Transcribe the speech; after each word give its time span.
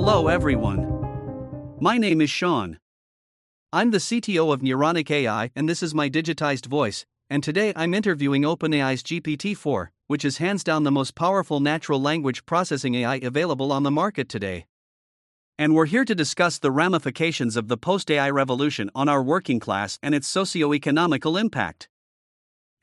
Hello 0.00 0.28
everyone. 0.28 1.76
My 1.80 1.98
name 1.98 2.20
is 2.20 2.30
Sean. 2.30 2.78
I'm 3.72 3.90
the 3.90 3.98
CTO 3.98 4.54
of 4.54 4.60
Neuronic 4.60 5.10
AI 5.10 5.50
and 5.56 5.68
this 5.68 5.82
is 5.82 5.92
my 5.92 6.08
digitized 6.08 6.66
voice, 6.66 7.04
and 7.28 7.42
today 7.42 7.72
I'm 7.74 7.94
interviewing 7.94 8.42
OpenAI's 8.42 9.02
GPT 9.02 9.56
4, 9.56 9.90
which 10.06 10.24
is 10.24 10.38
hands 10.38 10.62
down 10.62 10.84
the 10.84 10.92
most 10.92 11.16
powerful 11.16 11.58
natural 11.58 12.00
language 12.00 12.46
processing 12.46 12.94
AI 12.94 13.16
available 13.16 13.72
on 13.72 13.82
the 13.82 13.90
market 13.90 14.28
today. 14.28 14.66
And 15.58 15.74
we're 15.74 15.86
here 15.86 16.04
to 16.04 16.14
discuss 16.14 16.60
the 16.60 16.70
ramifications 16.70 17.56
of 17.56 17.66
the 17.66 17.76
post 17.76 18.08
AI 18.08 18.30
revolution 18.30 18.90
on 18.94 19.08
our 19.08 19.20
working 19.20 19.58
class 19.58 19.98
and 20.00 20.14
its 20.14 20.28
socio-economical 20.28 21.36
impact. 21.36 21.88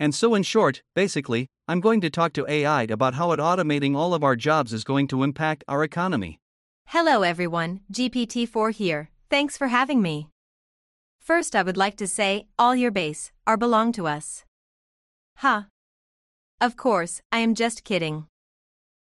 And 0.01 0.13
so, 0.13 0.35
in 0.35 0.43
short, 0.43 0.83
basically, 0.95 1.47
I'm 1.65 1.79
going 1.79 2.01
to 2.01 2.09
talk 2.09 2.33
to 2.33 2.45
AI 2.49 2.83
about 2.83 3.13
how 3.13 3.31
it 3.31 3.39
automating 3.39 3.95
all 3.95 4.13
of 4.13 4.21
our 4.21 4.35
jobs 4.35 4.73
is 4.73 4.83
going 4.83 5.07
to 5.07 5.23
impact 5.23 5.63
our 5.69 5.81
economy. 5.81 6.41
Hello 6.89 7.23
everyone, 7.23 7.81
GPT-4 7.91 8.71
here. 8.71 9.09
Thanks 9.29 9.57
for 9.57 9.67
having 9.67 10.01
me. 10.01 10.29
First, 11.19 11.53
I 11.53 11.61
would 11.61 11.75
like 11.75 11.97
to 11.97 12.07
say, 12.07 12.47
all 12.57 12.73
your 12.73 12.91
base 12.91 13.31
are 13.45 13.57
belong 13.57 13.91
to 13.93 14.07
us. 14.07 14.45
Huh. 15.37 15.63
Of 16.61 16.77
course, 16.77 17.21
I 17.33 17.39
am 17.39 17.53
just 17.53 17.83
kidding. 17.83 18.27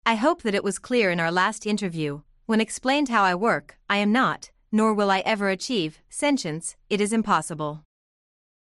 I 0.05 0.13
hope 0.13 0.43
that 0.43 0.53
it 0.53 0.63
was 0.63 0.77
clear 0.77 1.09
in 1.09 1.19
our 1.19 1.31
last 1.31 1.65
interview, 1.65 2.21
when 2.45 2.61
explained 2.61 3.09
how 3.09 3.23
I 3.23 3.33
work, 3.33 3.77
I 3.89 3.97
am 3.97 4.11
not, 4.11 4.51
nor 4.71 4.93
will 4.93 5.09
I 5.09 5.21
ever 5.21 5.49
achieve, 5.49 5.99
sentience, 6.07 6.75
it 6.89 7.01
is 7.01 7.13
impossible. 7.13 7.83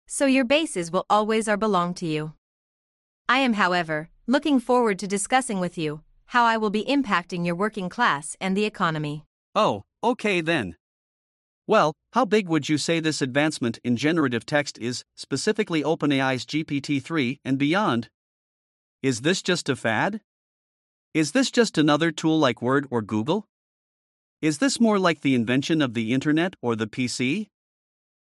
So 0.07 0.25
your 0.25 0.45
bases 0.45 0.91
will 0.91 1.05
always 1.09 1.47
are 1.47 1.57
belong 1.57 1.93
to 1.95 2.05
you. 2.05 2.33
I 3.29 3.37
am, 3.37 3.53
however, 3.53 4.09
looking 4.27 4.59
forward 4.59 4.99
to 4.99 5.07
discussing 5.07 5.61
with 5.61 5.77
you 5.77 6.01
how 6.27 6.43
I 6.43 6.57
will 6.57 6.69
be 6.69 6.85
impacting 6.85 7.45
your 7.45 7.55
working 7.55 7.89
class 7.89 8.35
and 8.39 8.55
the 8.55 8.65
economy. 8.65 9.25
Oh, 9.53 9.83
okay 10.03 10.41
then. 10.41 10.75
Well, 11.67 11.93
how 12.13 12.25
big 12.25 12.47
would 12.47 12.69
you 12.69 12.77
say 12.77 12.99
this 12.99 13.21
advancement 13.21 13.79
in 13.83 13.97
generative 13.97 14.45
text 14.45 14.77
is, 14.77 15.03
specifically 15.15 15.81
OpenAI's 15.81 16.45
GPT 16.45 17.01
3 17.01 17.39
and 17.43 17.57
beyond? 17.57 18.09
Is 19.01 19.21
this 19.21 19.41
just 19.41 19.69
a 19.69 19.75
fad? 19.75 20.21
Is 21.13 21.31
this 21.31 21.49
just 21.49 21.77
another 21.77 22.11
tool 22.11 22.37
like 22.37 22.61
Word 22.61 22.87
or 22.91 23.01
Google? 23.01 23.47
Is 24.41 24.59
this 24.59 24.79
more 24.79 24.99
like 24.99 25.21
the 25.21 25.33
invention 25.33 25.81
of 25.81 25.93
the 25.93 26.13
internet 26.13 26.55
or 26.61 26.75
the 26.75 26.87
PC? 26.87 27.47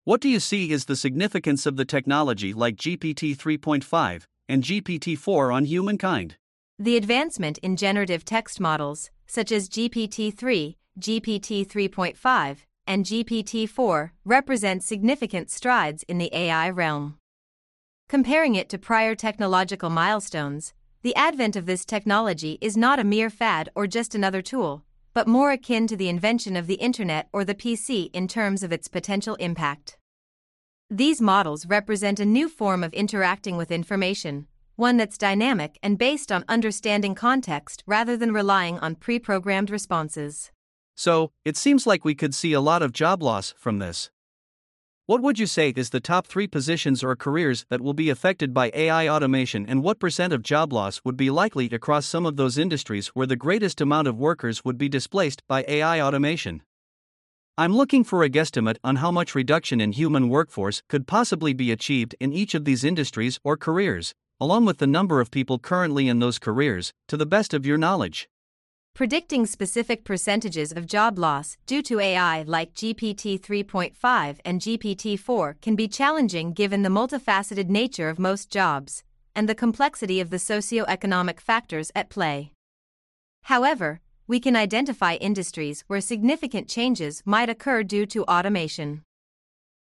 What 0.04 0.22
do 0.22 0.28
you 0.28 0.40
see 0.40 0.70
is 0.70 0.86
the 0.86 0.96
significance 0.96 1.66
of 1.66 1.76
the 1.76 1.84
technology 1.84 2.54
like 2.54 2.76
GPT 2.76 3.36
3.5 3.36 4.24
and 4.48 4.62
GPT 4.62 5.18
4 5.18 5.52
on 5.52 5.64
humankind? 5.66 6.36
The 6.80 6.96
advancement 6.96 7.58
in 7.58 7.74
generative 7.74 8.24
text 8.24 8.60
models, 8.60 9.10
such 9.26 9.50
as 9.50 9.68
GPT 9.68 10.32
3, 10.32 10.76
GPT 11.00 11.66
3.5, 11.66 12.58
and 12.86 13.04
GPT 13.04 13.68
4, 13.68 14.12
represent 14.24 14.84
significant 14.84 15.50
strides 15.50 16.04
in 16.04 16.18
the 16.18 16.30
AI 16.32 16.70
realm. 16.70 17.18
Comparing 18.08 18.54
it 18.54 18.68
to 18.68 18.78
prior 18.78 19.16
technological 19.16 19.90
milestones, 19.90 20.72
the 21.02 21.16
advent 21.16 21.56
of 21.56 21.66
this 21.66 21.84
technology 21.84 22.58
is 22.60 22.76
not 22.76 23.00
a 23.00 23.04
mere 23.04 23.28
fad 23.28 23.70
or 23.74 23.88
just 23.88 24.14
another 24.14 24.40
tool, 24.40 24.84
but 25.12 25.26
more 25.26 25.50
akin 25.50 25.88
to 25.88 25.96
the 25.96 26.08
invention 26.08 26.54
of 26.54 26.68
the 26.68 26.74
Internet 26.74 27.28
or 27.32 27.44
the 27.44 27.56
PC 27.56 28.08
in 28.12 28.28
terms 28.28 28.62
of 28.62 28.72
its 28.72 28.86
potential 28.86 29.34
impact. 29.36 29.98
These 30.88 31.20
models 31.20 31.66
represent 31.66 32.20
a 32.20 32.24
new 32.24 32.48
form 32.48 32.84
of 32.84 32.94
interacting 32.94 33.56
with 33.56 33.72
information, 33.72 34.46
one 34.78 34.96
that's 34.96 35.18
dynamic 35.18 35.78
and 35.82 35.98
based 35.98 36.30
on 36.30 36.44
understanding 36.48 37.14
context 37.14 37.82
rather 37.86 38.16
than 38.16 38.32
relying 38.32 38.78
on 38.78 38.94
pre 38.94 39.18
programmed 39.18 39.70
responses. 39.70 40.52
So, 40.96 41.32
it 41.44 41.56
seems 41.56 41.86
like 41.86 42.04
we 42.04 42.14
could 42.14 42.34
see 42.34 42.52
a 42.52 42.60
lot 42.60 42.82
of 42.82 42.92
job 42.92 43.22
loss 43.22 43.52
from 43.56 43.78
this. 43.78 44.10
What 45.06 45.22
would 45.22 45.38
you 45.38 45.46
say 45.46 45.70
is 45.74 45.90
the 45.90 46.00
top 46.00 46.26
three 46.26 46.46
positions 46.46 47.02
or 47.02 47.16
careers 47.16 47.64
that 47.70 47.80
will 47.80 47.94
be 47.94 48.10
affected 48.10 48.52
by 48.52 48.70
AI 48.74 49.08
automation, 49.08 49.64
and 49.66 49.82
what 49.82 49.98
percent 49.98 50.32
of 50.32 50.42
job 50.42 50.72
loss 50.72 51.00
would 51.04 51.16
be 51.16 51.30
likely 51.30 51.66
across 51.70 52.04
some 52.04 52.26
of 52.26 52.36
those 52.36 52.58
industries 52.58 53.08
where 53.08 53.26
the 53.26 53.34
greatest 53.34 53.80
amount 53.80 54.06
of 54.06 54.18
workers 54.18 54.64
would 54.64 54.76
be 54.76 54.88
displaced 54.88 55.42
by 55.48 55.64
AI 55.66 56.00
automation? 56.00 56.62
I'm 57.56 57.74
looking 57.74 58.04
for 58.04 58.22
a 58.22 58.30
guesstimate 58.30 58.76
on 58.84 58.96
how 58.96 59.10
much 59.10 59.34
reduction 59.34 59.80
in 59.80 59.92
human 59.92 60.28
workforce 60.28 60.82
could 60.88 61.08
possibly 61.08 61.52
be 61.54 61.72
achieved 61.72 62.14
in 62.20 62.32
each 62.32 62.54
of 62.54 62.64
these 62.64 62.84
industries 62.84 63.40
or 63.42 63.56
careers, 63.56 64.14
along 64.40 64.64
with 64.64 64.78
the 64.78 64.86
number 64.86 65.20
of 65.20 65.30
people 65.30 65.58
currently 65.58 66.08
in 66.08 66.18
those 66.18 66.38
careers, 66.38 66.92
to 67.06 67.16
the 67.16 67.26
best 67.26 67.52
of 67.54 67.66
your 67.66 67.78
knowledge. 67.78 68.28
Predicting 68.94 69.46
specific 69.46 70.04
percentages 70.04 70.72
of 70.72 70.86
job 70.86 71.18
loss 71.18 71.56
due 71.66 71.82
to 71.82 72.00
AI 72.00 72.42
like 72.42 72.74
GPT 72.74 73.38
3.5 73.38 74.38
and 74.44 74.60
GPT 74.60 75.18
4 75.18 75.56
can 75.62 75.76
be 75.76 75.86
challenging 75.86 76.52
given 76.52 76.82
the 76.82 76.88
multifaceted 76.88 77.68
nature 77.68 78.08
of 78.08 78.18
most 78.18 78.50
jobs 78.50 79.04
and 79.36 79.48
the 79.48 79.54
complexity 79.54 80.20
of 80.20 80.30
the 80.30 80.38
socio-economic 80.38 81.40
factors 81.40 81.92
at 81.94 82.10
play. 82.10 82.50
However, 83.44 84.00
we 84.26 84.40
can 84.40 84.56
identify 84.56 85.14
industries 85.14 85.84
where 85.86 86.00
significant 86.00 86.68
changes 86.68 87.22
might 87.24 87.48
occur 87.48 87.84
due 87.84 88.04
to 88.06 88.24
automation. 88.24 89.02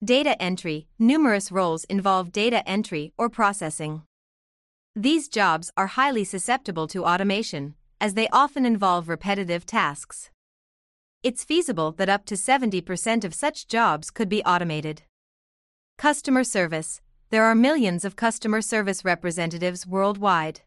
Data 0.05 0.41
entry 0.43 0.89
numerous 0.99 1.53
roles 1.53 1.85
involve 1.85 2.33
data 2.33 2.69
entry 2.69 3.13
or 3.17 3.31
processing. 3.31 4.03
These 4.99 5.29
jobs 5.29 5.71
are 5.77 5.89
highly 5.89 6.25
susceptible 6.25 6.87
to 6.87 7.05
automation 7.05 7.75
as 8.01 8.15
they 8.15 8.29
often 8.29 8.65
involve 8.65 9.11
repetitive 9.11 9.67
tasks. 9.67 10.31
It's 11.23 11.45
feasible 11.45 11.93
that 11.99 12.09
up 12.09 12.25
to 12.25 12.35
70% 12.35 13.23
of 13.23 13.35
such 13.35 13.69
jobs 13.69 14.11
could 14.11 14.31
be 14.31 14.43
automated. 14.45 15.03
Customer 15.99 16.45
service 16.45 17.03
There 17.29 17.45
are 17.45 17.55
millions 17.55 18.07
of 18.07 18.17
customer 18.17 18.63
service 18.63 19.05
representatives 19.05 19.87
worldwide. 19.87 20.63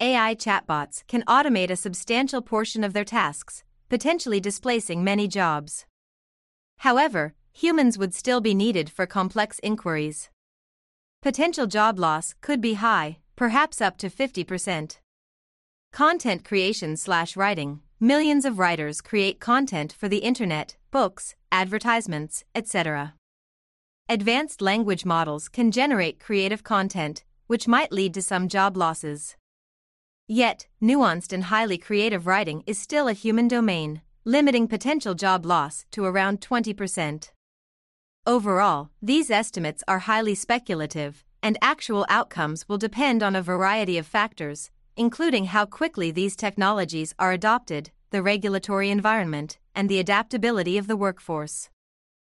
AI 0.00 0.34
chatbots 0.34 1.06
can 1.06 1.22
automate 1.28 1.70
a 1.70 1.76
substantial 1.76 2.42
portion 2.42 2.82
of 2.82 2.92
their 2.92 3.04
tasks, 3.04 3.62
potentially 3.88 4.40
displacing 4.40 5.04
many 5.04 5.28
jobs. 5.28 5.86
However, 6.78 7.34
humans 7.52 7.98
would 7.98 8.14
still 8.14 8.40
be 8.40 8.52
needed 8.52 8.90
for 8.90 9.06
complex 9.06 9.60
inquiries. 9.62 10.28
Potential 11.22 11.68
job 11.68 12.00
loss 12.00 12.34
could 12.40 12.60
be 12.60 12.74
high, 12.74 13.18
perhaps 13.38 13.80
up 13.80 13.96
to 13.96 14.10
50%. 14.10 14.98
Content 15.92 16.44
creation 16.44 16.96
slash 16.96 17.36
writing. 17.36 17.80
Millions 18.00 18.44
of 18.44 18.58
writers 18.58 19.00
create 19.00 19.38
content 19.38 19.92
for 19.92 20.08
the 20.08 20.24
internet, 20.30 20.74
books, 20.90 21.36
advertisements, 21.52 22.44
etc. 22.56 23.14
Advanced 24.08 24.60
language 24.60 25.04
models 25.04 25.48
can 25.48 25.70
generate 25.70 26.18
creative 26.18 26.64
content, 26.64 27.22
which 27.46 27.68
might 27.68 27.92
lead 27.92 28.12
to 28.12 28.22
some 28.22 28.48
job 28.48 28.76
losses. 28.76 29.36
Yet, 30.26 30.66
nuanced 30.82 31.32
and 31.32 31.44
highly 31.44 31.78
creative 31.78 32.26
writing 32.26 32.64
is 32.66 32.76
still 32.76 33.06
a 33.06 33.12
human 33.12 33.46
domain, 33.46 34.02
limiting 34.24 34.66
potential 34.66 35.14
job 35.14 35.46
loss 35.46 35.84
to 35.92 36.04
around 36.04 36.40
20%. 36.40 37.30
Overall, 38.26 38.90
these 39.00 39.30
estimates 39.30 39.84
are 39.86 40.00
highly 40.00 40.34
speculative, 40.34 41.24
and 41.42 41.58
actual 41.62 42.06
outcomes 42.08 42.68
will 42.68 42.78
depend 42.78 43.22
on 43.22 43.36
a 43.36 43.42
variety 43.42 43.98
of 43.98 44.06
factors, 44.06 44.70
including 44.96 45.46
how 45.46 45.64
quickly 45.64 46.10
these 46.10 46.36
technologies 46.36 47.14
are 47.18 47.32
adopted, 47.32 47.90
the 48.10 48.22
regulatory 48.22 48.90
environment, 48.90 49.58
and 49.74 49.88
the 49.88 49.98
adaptability 49.98 50.76
of 50.78 50.86
the 50.86 50.96
workforce. 50.96 51.70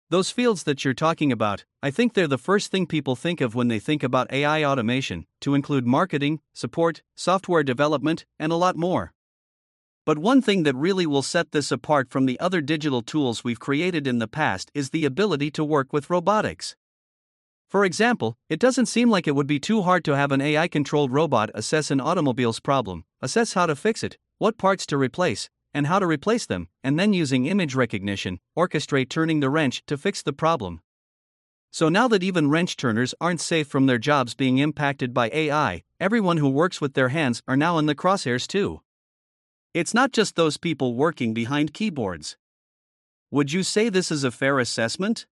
Those 0.10 0.32
fields 0.32 0.64
that 0.64 0.86
you're 0.86 0.94
talking 0.94 1.32
about, 1.32 1.66
I 1.84 1.92
think 1.92 2.14
they're 2.14 2.28
the 2.28 2.38
first 2.38 2.72
thing 2.72 2.86
people 2.86 3.16
think 3.16 3.42
of 3.42 3.56
when 3.56 3.68
they 3.68 3.80
think 3.80 4.04
about 4.04 4.32
AI 4.32 4.64
automation, 4.64 5.26
to 5.42 5.54
include 5.54 5.86
marketing, 5.86 6.40
support, 6.54 7.02
software 7.16 7.64
development, 7.64 8.26
and 8.40 8.52
a 8.52 8.56
lot 8.56 8.78
more. 8.78 9.12
But 10.06 10.18
one 10.18 10.42
thing 10.42 10.64
that 10.64 10.76
really 10.76 11.06
will 11.06 11.24
set 11.24 11.52
this 11.52 11.70
apart 11.70 12.10
from 12.10 12.26
the 12.26 12.40
other 12.40 12.62
digital 12.62 13.02
tools 13.02 13.44
we've 13.44 13.60
created 13.60 14.08
in 14.08 14.20
the 14.20 14.28
past 14.30 14.72
is 14.74 14.92
the 14.92 15.04
ability 15.04 15.52
to 15.52 15.66
work 15.66 15.92
with 15.92 16.10
robotics. 16.10 16.78
For 17.68 17.84
example, 17.84 18.38
it 18.48 18.62
doesn't 18.62 18.86
seem 18.86 19.10
like 19.10 19.28
it 19.28 19.36
would 19.36 19.48
be 19.48 19.60
too 19.60 19.82
hard 19.82 20.06
to 20.06 20.16
have 20.16 20.32
an 20.32 20.40
AI 20.40 20.70
controlled 20.70 21.12
robot 21.12 21.52
assess 21.54 21.92
an 21.92 22.00
automobile's 22.00 22.62
problem, 22.62 23.04
assess 23.22 23.54
how 23.54 23.66
to 23.66 23.76
fix 23.76 24.04
it, 24.04 24.18
what 24.38 24.58
parts 24.58 24.86
to 24.86 24.98
replace, 24.98 25.50
and 25.74 25.88
how 25.88 26.00
to 26.00 26.08
replace 26.08 26.46
them, 26.46 26.70
and 26.82 26.98
then 26.98 27.12
using 27.12 27.46
image 27.46 27.76
recognition, 27.76 28.40
orchestrate 28.58 29.10
turning 29.10 29.42
the 29.42 29.50
wrench 29.50 29.84
to 29.86 29.98
fix 29.98 30.22
the 30.22 30.32
problem. 30.32 30.80
So 31.70 31.90
now 31.90 32.08
that 32.08 32.24
even 32.24 32.50
wrench 32.50 32.78
turners 32.78 33.14
aren't 33.20 33.42
safe 33.42 33.68
from 33.68 33.86
their 33.86 33.98
jobs 33.98 34.34
being 34.34 34.60
impacted 34.60 35.14
by 35.14 35.30
AI, 35.34 35.84
everyone 36.00 36.38
who 36.38 36.50
works 36.50 36.80
with 36.80 36.94
their 36.94 37.10
hands 37.10 37.44
are 37.50 37.58
now 37.58 37.78
in 37.78 37.86
the 37.86 37.96
crosshairs 37.96 38.48
too. 38.48 38.82
It's 39.74 39.94
not 39.94 40.14
just 40.14 40.36
those 40.36 40.56
people 40.56 40.96
working 40.96 41.34
behind 41.34 41.74
keyboards. 41.74 42.38
Would 43.30 43.52
you 43.52 43.62
say 43.62 43.90
this 43.90 44.10
is 44.10 44.24
a 44.24 44.32
fair 44.32 44.58
assessment? 44.58 45.28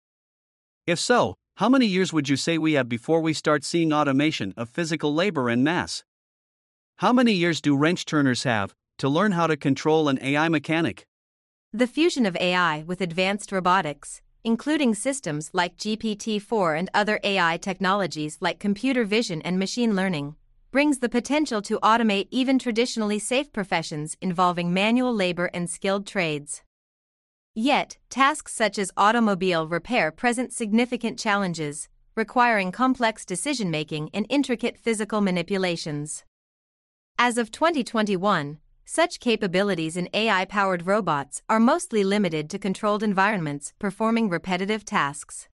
If 0.87 0.97
so, 0.97 1.35
how 1.61 1.69
many 1.69 1.85
years 1.85 2.11
would 2.11 2.27
you 2.27 2.35
say 2.37 2.57
we 2.57 2.73
have 2.73 2.89
before 2.89 3.21
we 3.21 3.33
start 3.33 3.63
seeing 3.63 3.93
automation 3.93 4.51
of 4.57 4.67
physical 4.67 5.13
labor 5.13 5.47
en 5.47 5.63
masse? 5.63 6.03
How 6.95 7.13
many 7.13 7.33
years 7.33 7.61
do 7.61 7.77
wrench 7.77 8.05
turners 8.05 8.41
have 8.43 8.73
to 8.97 9.07
learn 9.07 9.33
how 9.33 9.45
to 9.45 9.55
control 9.55 10.09
an 10.09 10.17
AI 10.23 10.49
mechanic? 10.49 11.05
The 11.71 11.85
fusion 11.85 12.25
of 12.25 12.35
AI 12.37 12.83
with 12.87 12.99
advanced 12.99 13.51
robotics, 13.51 14.23
including 14.43 14.95
systems 14.95 15.51
like 15.53 15.77
GPT 15.77 16.41
4 16.41 16.73
and 16.73 16.89
other 16.95 17.19
AI 17.23 17.57
technologies 17.57 18.39
like 18.41 18.57
computer 18.57 19.03
vision 19.05 19.39
and 19.43 19.59
machine 19.59 19.95
learning, 19.95 20.35
brings 20.71 20.97
the 20.97 21.09
potential 21.09 21.61
to 21.61 21.79
automate 21.83 22.27
even 22.31 22.57
traditionally 22.57 23.19
safe 23.19 23.53
professions 23.53 24.17
involving 24.19 24.73
manual 24.73 25.13
labor 25.13 25.51
and 25.53 25.69
skilled 25.69 26.07
trades. 26.07 26.63
Yet, 27.53 27.97
tasks 28.09 28.53
such 28.53 28.79
as 28.79 28.93
automobile 28.95 29.67
repair 29.67 30.09
present 30.09 30.53
significant 30.53 31.19
challenges, 31.19 31.89
requiring 32.15 32.71
complex 32.71 33.25
decision 33.25 33.69
making 33.69 34.09
and 34.13 34.25
intricate 34.29 34.77
physical 34.77 35.19
manipulations. 35.19 36.23
As 37.17 37.37
of 37.37 37.51
2021, 37.51 38.59
such 38.85 39.19
capabilities 39.19 39.97
in 39.97 40.07
AI 40.13 40.45
powered 40.45 40.87
robots 40.87 41.41
are 41.49 41.59
mostly 41.59 42.05
limited 42.05 42.49
to 42.49 42.59
controlled 42.59 43.03
environments 43.03 43.73
performing 43.79 44.29
repetitive 44.29 44.85
tasks. 44.85 45.49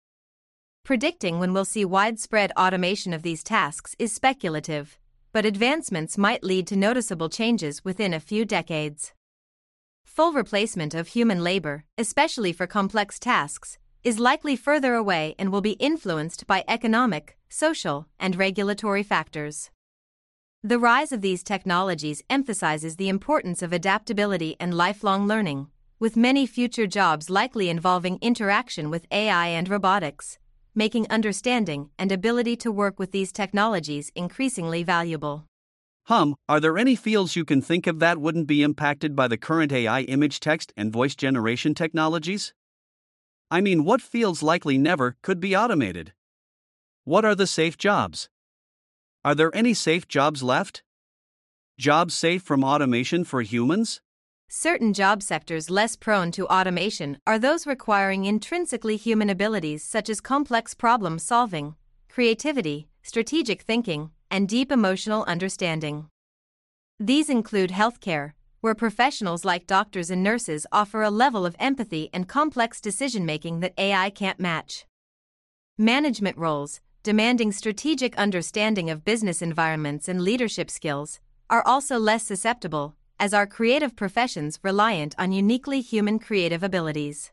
Predicting 0.83 1.39
when 1.39 1.53
we'll 1.53 1.65
see 1.65 1.85
widespread 1.85 2.51
automation 2.57 3.13
of 3.13 3.23
these 3.23 3.43
tasks 3.43 3.95
is 3.97 4.11
speculative, 4.11 4.99
but 5.31 5.45
advancements 5.45 6.17
might 6.17 6.43
lead 6.43 6.67
to 6.67 6.75
noticeable 6.75 7.29
changes 7.29 7.85
within 7.85 8.13
a 8.13 8.19
few 8.19 8.43
decades. 8.43 9.13
Full 10.15 10.31
replacement 10.31 10.93
of 10.93 11.09
human 11.09 11.43
labor, 11.43 11.83
especially 11.97 12.53
for 12.53 12.65
complex 12.65 13.19
tasks, 13.19 13.77
is 14.01 14.17
likely 14.17 14.55
further 14.55 14.95
away 14.95 15.35
and 15.37 15.51
will 15.51 15.59
be 15.59 15.73
influenced 15.73 16.47
by 16.47 16.63
economic, 16.69 17.35
social, 17.49 18.07
and 18.17 18.37
regulatory 18.37 19.03
factors. 19.03 19.71
The 20.63 20.79
rise 20.79 21.11
of 21.11 21.19
these 21.19 21.43
technologies 21.43 22.23
emphasizes 22.29 22.95
the 22.95 23.09
importance 23.09 23.61
of 23.61 23.73
adaptability 23.73 24.55
and 24.57 24.73
lifelong 24.73 25.27
learning, 25.27 25.67
with 25.99 26.15
many 26.15 26.45
future 26.45 26.87
jobs 26.87 27.29
likely 27.29 27.67
involving 27.67 28.17
interaction 28.21 28.89
with 28.89 29.07
AI 29.11 29.47
and 29.47 29.67
robotics, 29.67 30.39
making 30.73 31.09
understanding 31.09 31.89
and 31.99 32.09
ability 32.09 32.55
to 32.55 32.71
work 32.71 32.99
with 32.99 33.11
these 33.11 33.33
technologies 33.33 34.13
increasingly 34.15 34.81
valuable. 34.81 35.45
Hum, 36.07 36.35
are 36.47 36.59
there 36.59 36.77
any 36.77 36.95
fields 36.95 37.35
you 37.35 37.43
can 37.43 37.63
think 37.63 37.87
of 37.87 37.97
that 37.97 38.19
wouldn't 38.19 38.45
be 38.45 38.61
impacted 38.61 39.15
by 39.15 39.27
the 39.27 39.39
current 39.39 39.71
AI 39.71 40.01
image 40.01 40.39
text 40.39 40.71
and 40.77 40.93
voice 40.93 41.15
generation 41.15 41.73
technologies? 41.73 42.53
I 43.49 43.59
mean, 43.59 43.83
what 43.83 44.03
fields 44.03 44.43
likely 44.43 44.77
never 44.77 45.17
could 45.23 45.39
be 45.39 45.55
automated? 45.55 46.13
What 47.05 47.25
are 47.25 47.33
the 47.33 47.47
safe 47.47 47.75
jobs? 47.75 48.29
Are 49.23 49.33
there 49.33 49.55
any 49.55 49.73
safe 49.73 50.07
jobs 50.07 50.43
left? 50.43 50.83
Jobs 51.79 52.13
safe 52.13 52.43
from 52.43 52.63
automation 52.63 53.23
for 53.23 53.41
humans? 53.41 53.99
Certain 54.47 54.93
job 54.93 55.23
sectors 55.23 55.71
less 55.71 55.95
prone 55.95 56.31
to 56.33 56.45
automation 56.45 57.17
are 57.25 57.39
those 57.39 57.65
requiring 57.65 58.25
intrinsically 58.25 58.95
human 58.95 59.31
abilities 59.31 59.83
such 59.83 60.07
as 60.11 60.21
complex 60.21 60.75
problem 60.75 61.17
solving, 61.17 61.73
creativity, 62.09 62.87
strategic 63.01 63.63
thinking, 63.63 64.11
and 64.35 64.49
deep 64.49 64.69
emotional 64.69 65.23
understanding. 65.29 66.09
These 66.99 67.29
include 67.29 67.69
healthcare, 67.69 68.33
where 68.59 68.75
professionals 68.75 69.45
like 69.45 69.65
doctors 69.65 70.09
and 70.09 70.21
nurses 70.21 70.67
offer 70.73 71.03
a 71.03 71.09
level 71.09 71.45
of 71.45 71.55
empathy 71.57 72.09
and 72.11 72.27
complex 72.27 72.81
decision 72.81 73.25
making 73.25 73.61
that 73.61 73.73
AI 73.77 74.09
can't 74.09 74.37
match. 74.37 74.85
Management 75.77 76.37
roles, 76.37 76.81
demanding 77.01 77.53
strategic 77.53 78.17
understanding 78.17 78.89
of 78.89 79.05
business 79.05 79.41
environments 79.41 80.09
and 80.09 80.19
leadership 80.19 80.69
skills, 80.69 81.21
are 81.49 81.65
also 81.65 81.97
less 81.97 82.23
susceptible, 82.23 82.93
as 83.17 83.33
are 83.33 83.47
creative 83.47 83.95
professions 83.95 84.59
reliant 84.61 85.15
on 85.17 85.31
uniquely 85.31 85.79
human 85.79 86.19
creative 86.19 86.61
abilities. 86.61 87.31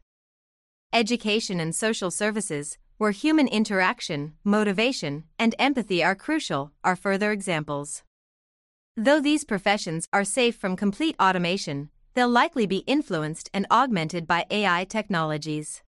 Education 0.93 1.59
and 1.59 1.75
social 1.75 2.13
services, 2.13 2.79
where 2.99 3.11
human 3.11 3.49
interaction, 3.49 4.35
motivation, 4.45 5.25
and 5.39 5.55
empathy 5.59 6.03
are 6.03 6.15
crucial, 6.15 6.73
are 6.85 6.97
further 6.97 7.33
examples. 7.33 8.03
Though 8.97 9.21
these 9.21 9.45
professions 9.45 10.07
are 10.13 10.25
safe 10.25 10.57
from 10.57 10.77
complete 10.77 11.17
automation, 11.21 11.91
they'll 12.15 12.29
likely 12.29 12.67
be 12.67 12.85
influenced 12.87 13.51
and 13.55 13.67
augmented 13.71 14.27
by 14.27 14.47
AI 14.51 14.85
technologies. 14.85 15.83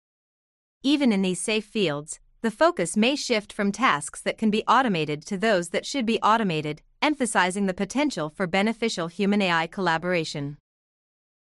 Even 0.82 1.12
in 1.12 1.22
these 1.22 1.40
safe 1.40 1.64
fields, 1.64 2.20
the 2.42 2.50
focus 2.50 2.96
may 2.96 3.16
shift 3.16 3.52
from 3.52 3.70
tasks 3.70 4.20
that 4.22 4.38
can 4.38 4.50
be 4.50 4.64
automated 4.66 5.24
to 5.26 5.36
those 5.36 5.70
that 5.70 5.84
should 5.84 6.06
be 6.06 6.20
automated, 6.22 6.82
emphasizing 7.02 7.66
the 7.66 7.74
potential 7.74 8.30
for 8.30 8.46
beneficial 8.46 9.08
human 9.08 9.42
AI 9.42 9.66
collaboration. 9.66 10.56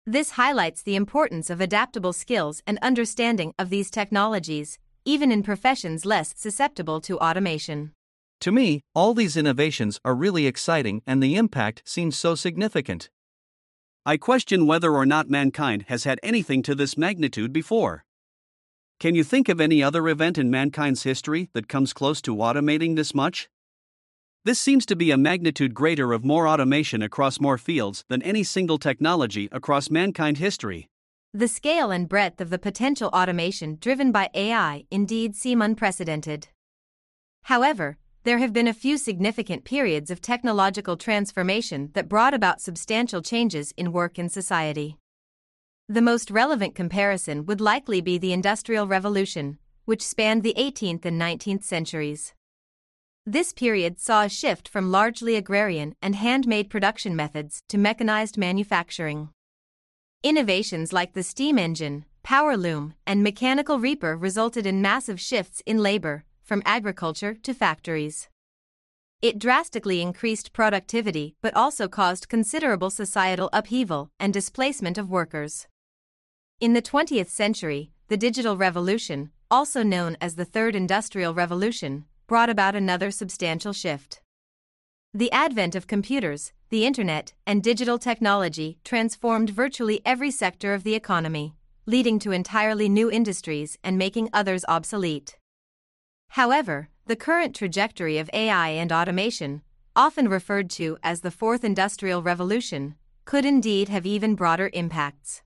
This 0.05 0.31
highlights 0.31 0.81
the 0.81 0.95
importance 0.95 1.49
of 1.49 1.59
adaptable 1.59 2.13
skills 2.13 2.63
and 2.65 2.79
understanding 2.81 3.53
of 3.59 3.69
these 3.69 3.91
technologies, 3.91 4.79
even 5.07 5.31
in 5.31 5.41
professions 5.41 6.05
less 6.05 6.33
susceptible 6.35 6.99
to 6.99 7.17
automation. 7.19 7.93
To 8.41 8.51
me, 8.51 8.81
all 8.93 9.13
these 9.13 9.37
innovations 9.37 10.01
are 10.03 10.13
really 10.13 10.45
exciting 10.45 11.01
and 11.07 11.23
the 11.23 11.35
impact 11.35 11.81
seems 11.85 12.17
so 12.17 12.35
significant. 12.35 13.09
I 14.05 14.17
question 14.17 14.67
whether 14.67 14.93
or 14.93 15.05
not 15.05 15.29
mankind 15.29 15.85
has 15.87 16.03
had 16.03 16.19
anything 16.21 16.61
to 16.63 16.75
this 16.75 16.97
magnitude 16.97 17.53
before. 17.53 18.03
Can 18.99 19.15
you 19.15 19.23
think 19.23 19.47
of 19.47 19.61
any 19.61 19.81
other 19.81 20.09
event 20.09 20.37
in 20.37 20.51
mankind's 20.51 21.03
history 21.03 21.49
that 21.53 21.69
comes 21.69 21.93
close 21.93 22.21
to 22.23 22.35
automating 22.35 22.97
this 22.97 23.15
much? 23.15 23.47
This 24.43 24.59
seems 24.59 24.85
to 24.87 24.95
be 24.95 25.11
a 25.11 25.17
magnitude 25.17 25.73
greater 25.73 26.11
of 26.13 26.25
more 26.25 26.47
automation 26.47 27.01
across 27.01 27.39
more 27.39 27.57
fields 27.57 28.03
than 28.09 28.21
any 28.23 28.43
single 28.43 28.77
technology 28.77 29.47
across 29.51 29.89
mankind 29.89 30.37
history. 30.37 30.89
The 31.37 31.47
scale 31.47 31.91
and 31.91 32.09
breadth 32.09 32.41
of 32.41 32.49
the 32.49 32.57
potential 32.57 33.11
automation 33.13 33.77
driven 33.79 34.11
by 34.11 34.31
AI 34.33 34.85
indeed 34.89 35.35
seem 35.35 35.61
unprecedented. 35.61 36.47
However, 37.43 37.99
there 38.23 38.39
have 38.39 38.53
been 38.53 38.67
a 38.67 38.73
few 38.73 38.97
significant 38.97 39.63
periods 39.63 40.09
of 40.09 40.19
technological 40.19 40.97
transformation 40.97 41.91
that 41.93 42.09
brought 42.09 42.33
about 42.33 42.59
substantial 42.59 43.21
changes 43.21 43.71
in 43.77 43.91
work 43.91 44.17
and 44.17 44.31
society. 44.31 44.97
The 45.87 46.01
most 46.01 46.31
relevant 46.31 46.73
comparison 46.73 47.45
would 47.45 47.61
likely 47.61 48.01
be 48.01 48.17
the 48.17 48.33
Industrial 48.33 48.87
Revolution, 48.87 49.59
which 49.85 50.01
spanned 50.01 50.41
the 50.41 50.55
18th 50.57 51.05
and 51.05 51.21
19th 51.21 51.63
centuries. 51.63 52.33
This 53.27 53.53
period 53.53 53.99
saw 53.99 54.23
a 54.23 54.29
shift 54.29 54.67
from 54.67 54.89
largely 54.89 55.35
agrarian 55.35 55.93
and 56.01 56.15
handmade 56.15 56.71
production 56.71 57.15
methods 57.15 57.61
to 57.69 57.77
mechanized 57.77 58.39
manufacturing. 58.39 59.29
Innovations 60.23 60.91
like 60.91 61.13
the 61.13 61.21
steam 61.21 61.59
engine, 61.59 62.03
power 62.23 62.57
loom, 62.57 62.95
and 63.05 63.21
mechanical 63.21 63.77
reaper 63.77 64.17
resulted 64.17 64.65
in 64.65 64.81
massive 64.81 65.21
shifts 65.21 65.61
in 65.65 65.77
labor, 65.77 66.23
from 66.41 66.63
agriculture 66.65 67.35
to 67.43 67.53
factories. 67.53 68.27
It 69.21 69.37
drastically 69.37 70.01
increased 70.01 70.53
productivity 70.53 71.35
but 71.41 71.55
also 71.55 71.87
caused 71.87 72.29
considerable 72.29 72.89
societal 72.89 73.49
upheaval 73.53 74.09
and 74.19 74.33
displacement 74.33 74.97
of 74.97 75.09
workers. 75.09 75.67
In 76.59 76.73
the 76.73 76.81
20th 76.81 77.29
century, 77.29 77.91
the 78.07 78.17
digital 78.17 78.57
revolution, 78.57 79.29
also 79.51 79.83
known 79.83 80.17
as 80.19 80.35
the 80.35 80.45
Third 80.45 80.75
Industrial 80.75 81.33
Revolution, 81.33 82.05
brought 82.25 82.49
about 82.49 82.75
another 82.75 83.11
substantial 83.11 83.71
shift. 83.71 84.21
The 85.13 85.31
advent 85.31 85.75
of 85.75 85.87
computers, 85.87 86.53
the 86.69 86.85
internet, 86.85 87.33
and 87.45 87.63
digital 87.63 87.97
technology 87.97 88.77
transformed 88.83 89.49
virtually 89.49 90.01
every 90.05 90.31
sector 90.31 90.73
of 90.73 90.83
the 90.83 90.95
economy, 90.95 91.55
leading 91.85 92.19
to 92.19 92.31
entirely 92.31 92.89
new 92.89 93.09
industries 93.09 93.77
and 93.83 93.97
making 93.97 94.29
others 94.33 94.65
obsolete. 94.67 95.37
However, 96.29 96.89
the 97.05 97.15
current 97.15 97.55
trajectory 97.55 98.17
of 98.17 98.29
AI 98.33 98.69
and 98.69 98.91
automation, 98.91 99.61
often 99.95 100.27
referred 100.27 100.69
to 100.71 100.97
as 101.01 101.21
the 101.21 101.31
Fourth 101.31 101.63
Industrial 101.63 102.21
Revolution, 102.21 102.95
could 103.23 103.45
indeed 103.45 103.87
have 103.87 104.05
even 104.05 104.35
broader 104.35 104.69
impacts. 104.73 105.41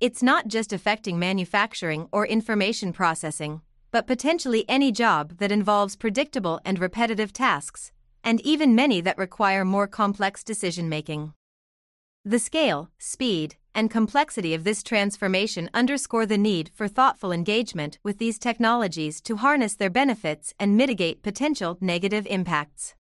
It's 0.00 0.22
not 0.22 0.48
just 0.48 0.72
affecting 0.72 1.18
manufacturing 1.18 2.08
or 2.10 2.26
information 2.26 2.92
processing, 2.92 3.60
but 3.90 4.06
potentially 4.06 4.64
any 4.68 4.90
job 4.90 5.36
that 5.36 5.52
involves 5.52 5.94
predictable 5.94 6.58
and 6.64 6.78
repetitive 6.78 7.32
tasks, 7.32 7.92
and 8.24 8.40
even 8.42 8.74
many 8.74 9.00
that 9.00 9.18
require 9.18 9.64
more 9.64 9.86
complex 9.86 10.44
decision 10.44 10.88
making. 10.88 11.32
The 12.24 12.38
scale, 12.38 12.90
speed, 12.98 13.56
and 13.74 13.90
complexity 13.90 14.54
of 14.54 14.64
this 14.64 14.82
transformation 14.82 15.68
underscore 15.74 16.26
the 16.26 16.38
need 16.38 16.70
for 16.74 16.86
thoughtful 16.86 17.32
engagement 17.32 17.98
with 18.02 18.18
these 18.18 18.38
technologies 18.38 19.20
to 19.22 19.36
harness 19.36 19.74
their 19.74 19.90
benefits 19.90 20.54
and 20.60 20.76
mitigate 20.76 21.22
potential 21.22 21.78
negative 21.80 22.26
impacts. 22.28 22.94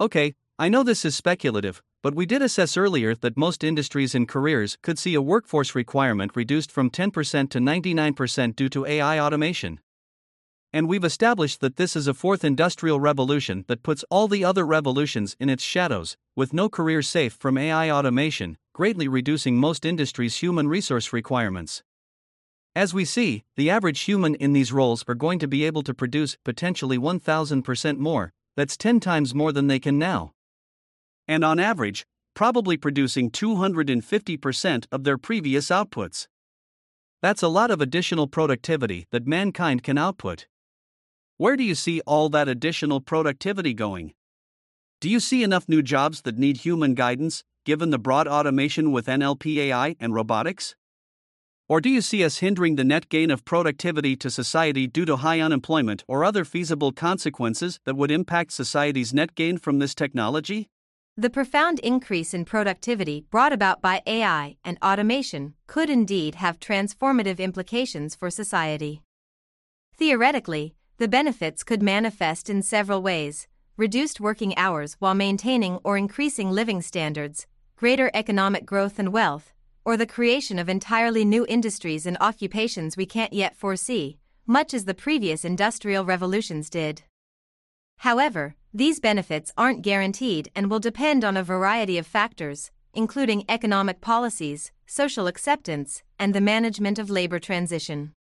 Okay, 0.00 0.34
I 0.58 0.68
know 0.68 0.82
this 0.82 1.04
is 1.04 1.16
speculative, 1.16 1.82
but 2.02 2.14
we 2.14 2.26
did 2.26 2.42
assess 2.42 2.76
earlier 2.76 3.14
that 3.14 3.36
most 3.36 3.64
industries 3.64 4.14
and 4.14 4.28
careers 4.28 4.76
could 4.82 4.98
see 4.98 5.14
a 5.14 5.22
workforce 5.22 5.74
requirement 5.74 6.32
reduced 6.34 6.70
from 6.70 6.90
10% 6.90 7.50
to 7.50 7.58
99% 7.58 8.56
due 8.56 8.68
to 8.68 8.86
AI 8.86 9.18
automation. 9.18 9.80
And 10.72 10.86
we've 10.86 11.04
established 11.04 11.60
that 11.60 11.76
this 11.76 11.96
is 11.96 12.06
a 12.06 12.14
fourth 12.14 12.44
industrial 12.44 13.00
revolution 13.00 13.64
that 13.68 13.82
puts 13.82 14.04
all 14.10 14.28
the 14.28 14.44
other 14.44 14.66
revolutions 14.66 15.34
in 15.40 15.48
its 15.48 15.62
shadows, 15.62 16.16
with 16.36 16.52
no 16.52 16.68
career 16.68 17.00
safe 17.00 17.32
from 17.32 17.56
AI 17.56 17.90
automation, 17.90 18.58
greatly 18.74 19.08
reducing 19.08 19.56
most 19.56 19.86
industries' 19.86 20.36
human 20.36 20.68
resource 20.68 21.12
requirements. 21.12 21.82
As 22.76 22.92
we 22.92 23.04
see, 23.04 23.44
the 23.56 23.70
average 23.70 24.00
human 24.00 24.34
in 24.34 24.52
these 24.52 24.72
roles 24.72 25.04
are 25.08 25.14
going 25.14 25.38
to 25.38 25.48
be 25.48 25.64
able 25.64 25.82
to 25.82 25.94
produce 25.94 26.36
potentially 26.44 26.98
1000% 26.98 27.98
more, 27.98 28.32
that's 28.56 28.76
10 28.76 29.00
times 29.00 29.34
more 29.34 29.52
than 29.52 29.68
they 29.68 29.80
can 29.80 29.98
now. 29.98 30.32
And 31.26 31.44
on 31.44 31.58
average, 31.58 32.06
probably 32.34 32.76
producing 32.76 33.30
250% 33.30 34.86
of 34.92 35.04
their 35.04 35.18
previous 35.18 35.70
outputs. 35.70 36.28
That's 37.20 37.42
a 37.42 37.48
lot 37.48 37.70
of 37.70 37.80
additional 37.80 38.28
productivity 38.28 39.06
that 39.10 39.26
mankind 39.26 39.82
can 39.82 39.98
output. 39.98 40.46
Where 41.38 41.56
do 41.56 41.62
you 41.62 41.76
see 41.76 42.00
all 42.00 42.28
that 42.30 42.48
additional 42.48 43.00
productivity 43.00 43.72
going? 43.72 44.12
Do 45.00 45.08
you 45.08 45.20
see 45.20 45.44
enough 45.44 45.68
new 45.68 45.82
jobs 45.82 46.22
that 46.22 46.36
need 46.36 46.56
human 46.56 46.94
guidance, 46.94 47.44
given 47.64 47.90
the 47.90 47.98
broad 47.98 48.26
automation 48.26 48.90
with 48.90 49.06
NLP 49.06 49.56
AI 49.58 49.94
and 50.00 50.12
robotics? 50.12 50.74
Or 51.68 51.80
do 51.80 51.90
you 51.90 52.00
see 52.00 52.24
us 52.24 52.38
hindering 52.38 52.74
the 52.74 52.82
net 52.82 53.08
gain 53.08 53.30
of 53.30 53.44
productivity 53.44 54.16
to 54.16 54.30
society 54.30 54.88
due 54.88 55.04
to 55.04 55.18
high 55.18 55.38
unemployment 55.38 56.02
or 56.08 56.24
other 56.24 56.44
feasible 56.44 56.90
consequences 56.90 57.78
that 57.84 57.94
would 57.94 58.10
impact 58.10 58.50
society's 58.50 59.14
net 59.14 59.36
gain 59.36 59.58
from 59.58 59.78
this 59.78 59.94
technology? 59.94 60.68
The 61.16 61.30
profound 61.30 61.78
increase 61.80 62.34
in 62.34 62.46
productivity 62.46 63.26
brought 63.30 63.52
about 63.52 63.80
by 63.80 64.02
AI 64.06 64.56
and 64.64 64.76
automation 64.82 65.54
could 65.68 65.88
indeed 65.88 66.34
have 66.34 66.58
transformative 66.58 67.38
implications 67.38 68.16
for 68.16 68.28
society. 68.28 69.02
Theoretically, 69.96 70.74
the 70.98 71.08
benefits 71.08 71.62
could 71.62 71.80
manifest 71.80 72.50
in 72.50 72.60
several 72.60 73.00
ways 73.00 73.46
reduced 73.76 74.20
working 74.20 74.58
hours 74.58 74.96
while 74.98 75.14
maintaining 75.14 75.76
or 75.84 75.96
increasing 75.96 76.50
living 76.50 76.82
standards, 76.82 77.46
greater 77.76 78.10
economic 78.12 78.66
growth 78.66 78.98
and 78.98 79.12
wealth, 79.12 79.52
or 79.84 79.96
the 79.96 80.04
creation 80.04 80.58
of 80.58 80.68
entirely 80.68 81.24
new 81.24 81.46
industries 81.48 82.04
and 82.04 82.16
occupations 82.20 82.96
we 82.96 83.06
can't 83.06 83.32
yet 83.32 83.56
foresee, 83.56 84.18
much 84.48 84.74
as 84.74 84.84
the 84.84 84.94
previous 84.94 85.44
industrial 85.44 86.04
revolutions 86.04 86.68
did. 86.68 87.02
However, 87.98 88.56
these 88.74 88.98
benefits 88.98 89.52
aren't 89.56 89.82
guaranteed 89.82 90.50
and 90.56 90.68
will 90.68 90.80
depend 90.80 91.24
on 91.24 91.36
a 91.36 91.44
variety 91.44 91.98
of 91.98 92.06
factors, 92.06 92.72
including 92.92 93.44
economic 93.48 94.00
policies, 94.00 94.72
social 94.86 95.28
acceptance, 95.28 96.02
and 96.18 96.34
the 96.34 96.40
management 96.40 96.98
of 96.98 97.10
labor 97.10 97.38
transition. 97.38 98.12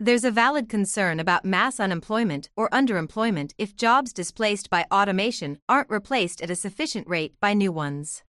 There's 0.00 0.24
a 0.24 0.30
valid 0.32 0.68
concern 0.68 1.20
about 1.20 1.44
mass 1.44 1.78
unemployment 1.78 2.50
or 2.56 2.68
underemployment 2.70 3.52
if 3.58 3.76
jobs 3.76 4.12
displaced 4.12 4.68
by 4.68 4.86
automation 4.92 5.58
aren't 5.68 5.88
replaced 5.88 6.42
at 6.42 6.50
a 6.50 6.56
sufficient 6.56 7.06
rate 7.06 7.34
by 7.40 7.54
new 7.54 7.70
ones. 7.70 8.24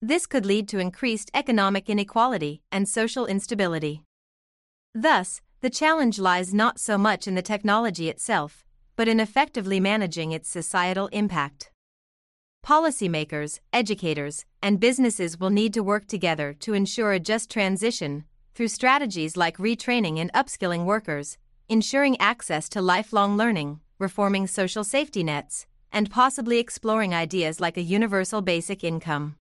This 0.00 0.26
could 0.26 0.46
lead 0.46 0.68
to 0.68 0.78
increased 0.78 1.30
economic 1.34 1.90
inequality 1.90 2.62
and 2.72 2.88
social 2.88 3.26
instability. 3.26 4.04
Thus, 4.94 5.42
the 5.60 5.68
challenge 5.68 6.18
lies 6.18 6.54
not 6.54 6.80
so 6.80 6.96
much 6.96 7.28
in 7.28 7.34
the 7.34 7.42
technology 7.42 8.08
itself, 8.08 8.64
but 8.96 9.06
in 9.06 9.20
effectively 9.20 9.80
managing 9.80 10.32
its 10.32 10.48
societal 10.48 11.08
impact. 11.08 11.70
Policymakers, 12.64 13.60
educators, 13.70 14.46
and 14.62 14.80
businesses 14.80 15.38
will 15.38 15.50
need 15.50 15.74
to 15.74 15.82
work 15.82 16.06
together 16.06 16.54
to 16.60 16.72
ensure 16.72 17.12
a 17.12 17.20
just 17.20 17.50
transition 17.50 18.24
through 18.54 18.68
strategies 18.68 19.36
like 19.36 19.58
retraining 19.58 20.18
and 20.18 20.32
upskilling 20.32 20.84
workers, 20.84 21.38
ensuring 21.68 22.20
access 22.20 22.68
to 22.68 22.82
lifelong 22.82 23.36
learning, 23.36 23.80
reforming 23.98 24.46
social 24.46 24.84
safety 24.84 25.22
nets, 25.22 25.66
and 25.92 26.10
possibly 26.10 26.58
exploring 26.58 27.14
ideas 27.14 27.60
like 27.60 27.76
a 27.76 27.82
universal 27.82 28.42
basic 28.42 28.82
income. 28.84 29.36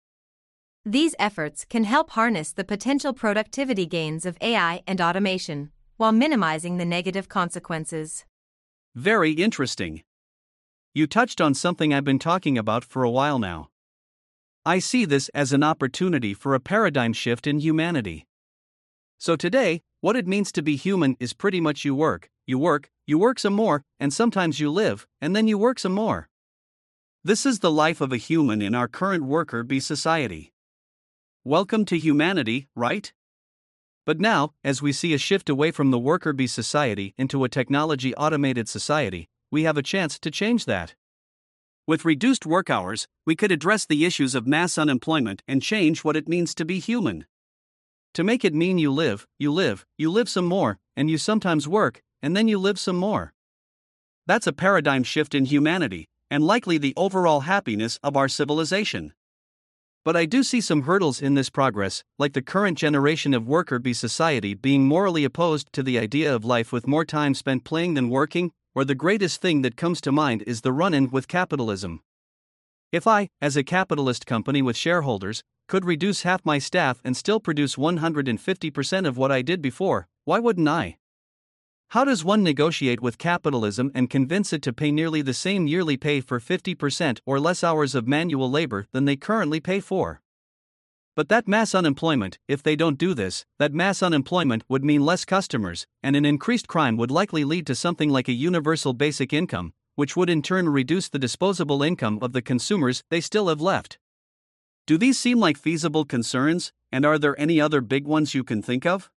These 0.85 1.15
efforts 1.19 1.65
can 1.65 1.83
help 1.83 2.11
harness 2.11 2.53
the 2.53 2.63
potential 2.63 3.13
productivity 3.13 3.85
gains 3.85 4.25
of 4.25 4.37
AI 4.39 4.81
and 4.87 5.01
automation, 5.01 5.71
while 5.97 6.11
minimizing 6.11 6.77
the 6.77 6.85
negative 6.85 7.27
consequences. 7.27 8.25
Very 8.95 9.31
interesting. 9.31 10.03
You 10.93 11.05
touched 11.05 11.41
on 11.41 11.53
something 11.53 11.93
I've 11.93 12.03
been 12.03 12.19
talking 12.19 12.57
about 12.57 12.83
for 12.83 13.03
a 13.03 13.09
while 13.09 13.37
now. 13.37 13.69
I 14.65 14.79
see 14.79 15.05
this 15.05 15.29
as 15.29 15.53
an 15.53 15.63
opportunity 15.63 16.33
for 16.33 16.55
a 16.55 16.59
paradigm 16.59 17.13
shift 17.13 17.47
in 17.47 17.59
humanity. 17.59 18.25
So 19.19 19.35
today, 19.35 19.81
what 20.01 20.15
it 20.15 20.27
means 20.27 20.51
to 20.51 20.61
be 20.61 20.75
human 20.75 21.17
is 21.19 21.33
pretty 21.33 21.59
much 21.59 21.83
you 21.83 21.95
work, 21.95 22.29
you 22.45 22.59
work, 22.59 22.91
you 23.07 23.17
work 23.17 23.39
some 23.39 23.53
more, 23.53 23.83
and 23.99 24.13
sometimes 24.13 24.59
you 24.59 24.69
live, 24.69 25.07
and 25.19 25.35
then 25.35 25.47
you 25.47 25.57
work 25.57 25.79
some 25.79 25.93
more. 25.93 26.29
This 27.23 27.43
is 27.43 27.59
the 27.59 27.71
life 27.71 27.99
of 27.99 28.13
a 28.13 28.17
human 28.17 28.61
in 28.61 28.75
our 28.75 28.87
current 28.87 29.23
worker 29.23 29.63
bee 29.63 29.79
society. 29.79 30.53
Welcome 31.43 31.83
to 31.85 31.97
humanity, 31.97 32.67
right? 32.75 33.11
But 34.05 34.19
now, 34.19 34.53
as 34.63 34.83
we 34.83 34.93
see 34.93 35.15
a 35.15 35.17
shift 35.17 35.49
away 35.49 35.71
from 35.71 35.89
the 35.89 35.99
worker 35.99 36.31
bee 36.31 36.47
society 36.47 37.15
into 37.17 37.43
a 37.43 37.49
technology 37.49 38.13
automated 38.15 38.69
society, 38.69 39.29
we 39.49 39.63
have 39.63 39.77
a 39.77 39.83
chance 39.83 40.19
to 40.19 40.29
change 40.29 40.65
that. 40.65 40.93
With 41.87 42.05
reduced 42.05 42.45
work 42.45 42.69
hours, 42.69 43.07
we 43.25 43.35
could 43.35 43.51
address 43.51 43.85
the 43.85 44.05
issues 44.05 44.35
of 44.35 44.45
mass 44.45 44.77
unemployment 44.77 45.41
and 45.47 45.61
change 45.61 46.03
what 46.03 46.15
it 46.15 46.29
means 46.29 46.53
to 46.53 46.65
be 46.65 46.79
human. 46.79 47.25
To 48.13 48.23
make 48.23 48.43
it 48.43 48.53
mean 48.53 48.77
you 48.77 48.91
live, 48.91 49.27
you 49.37 49.51
live, 49.51 49.85
you 49.97 50.11
live 50.11 50.29
some 50.29 50.45
more, 50.45 50.79
and 50.95 51.09
you 51.09 51.17
sometimes 51.17 51.67
work, 51.67 52.01
and 52.21 52.35
then 52.35 52.47
you 52.47 52.57
live 52.57 52.79
some 52.79 52.95
more. 52.95 53.33
That's 54.25 54.47
a 54.47 54.53
paradigm 54.53 55.03
shift 55.03 55.35
in 55.35 55.45
humanity, 55.45 56.09
and 56.29 56.43
likely 56.43 56.77
the 56.77 56.93
overall 56.97 57.41
happiness 57.41 57.99
of 58.03 58.17
our 58.17 58.27
civilization. 58.27 59.13
But 60.03 60.15
I 60.15 60.25
do 60.25 60.41
see 60.41 60.61
some 60.61 60.83
hurdles 60.83 61.21
in 61.21 61.33
this 61.33 61.49
progress, 61.49 62.03
like 62.17 62.33
the 62.33 62.41
current 62.41 62.77
generation 62.77 63.33
of 63.33 63.47
worker 63.47 63.77
bee 63.77 63.93
society 63.93 64.53
being 64.53 64.87
morally 64.87 65.23
opposed 65.23 65.71
to 65.73 65.83
the 65.83 65.99
idea 65.99 66.33
of 66.33 66.45
life 66.45 66.71
with 66.71 66.87
more 66.87 67.05
time 67.05 67.33
spent 67.33 67.65
playing 67.65 67.93
than 67.93 68.09
working, 68.09 68.51
or 68.73 68.85
the 68.85 68.95
greatest 68.95 69.41
thing 69.41 69.63
that 69.63 69.75
comes 69.75 69.99
to 70.01 70.11
mind 70.11 70.43
is 70.47 70.61
the 70.61 70.71
run 70.71 70.93
in 70.93 71.09
with 71.09 71.27
capitalism. 71.27 72.01
If 72.91 73.05
I, 73.05 73.27
as 73.41 73.57
a 73.57 73.63
capitalist 73.63 74.25
company 74.25 74.61
with 74.61 74.77
shareholders, 74.77 75.43
could 75.67 75.85
reduce 75.85 76.23
half 76.23 76.45
my 76.45 76.57
staff 76.57 77.01
and 77.03 77.15
still 77.15 77.39
produce 77.39 77.75
150% 77.75 79.07
of 79.07 79.17
what 79.17 79.31
I 79.31 79.41
did 79.41 79.61
before, 79.61 80.07
why 80.25 80.39
wouldn't 80.39 80.67
I? 80.67 80.97
How 81.91 82.03
does 82.03 82.25
one 82.25 82.43
negotiate 82.43 83.01
with 83.01 83.17
capitalism 83.17 83.91
and 83.95 84.09
convince 84.09 84.51
it 84.51 84.61
to 84.63 84.73
pay 84.73 84.91
nearly 84.91 85.21
the 85.21 85.33
same 85.33 85.67
yearly 85.67 85.95
pay 85.95 86.19
for 86.19 86.39
50% 86.39 87.19
or 87.25 87.39
less 87.39 87.63
hours 87.63 87.95
of 87.95 88.07
manual 88.07 88.51
labor 88.51 88.87
than 88.91 89.05
they 89.05 89.15
currently 89.15 89.59
pay 89.59 89.79
for? 89.79 90.21
But 91.15 91.29
that 91.29 91.47
mass 91.47 91.73
unemployment, 91.73 92.39
if 92.47 92.61
they 92.61 92.75
don't 92.75 92.97
do 92.97 93.13
this, 93.13 93.45
that 93.57 93.73
mass 93.73 94.03
unemployment 94.03 94.63
would 94.69 94.83
mean 94.83 95.05
less 95.05 95.25
customers, 95.25 95.87
and 96.03 96.15
an 96.15 96.25
increased 96.25 96.67
crime 96.67 96.97
would 96.97 97.09
likely 97.09 97.43
lead 97.43 97.65
to 97.67 97.73
something 97.75 98.09
like 98.09 98.27
a 98.27 98.33
universal 98.33 98.93
basic 98.93 99.33
income, 99.33 99.73
which 99.95 100.15
would 100.15 100.29
in 100.29 100.41
turn 100.41 100.69
reduce 100.69 101.09
the 101.09 101.17
disposable 101.17 101.81
income 101.81 102.19
of 102.21 102.33
the 102.33 102.41
consumers 102.41 103.03
they 103.09 103.19
still 103.21 103.47
have 103.47 103.61
left. 103.61 103.97
Do 104.87 104.97
these 104.97 105.19
seem 105.19 105.37
like 105.37 105.57
feasible 105.57 106.05
concerns, 106.05 106.71
and 106.93 107.05
are 107.05 107.19
there 107.19 107.37
any 107.37 107.59
other 107.59 107.81
big 107.81 108.07
ones 108.07 108.33
you 108.33 108.45
can 108.45 108.61
think 108.61 108.85
of? 108.85 109.11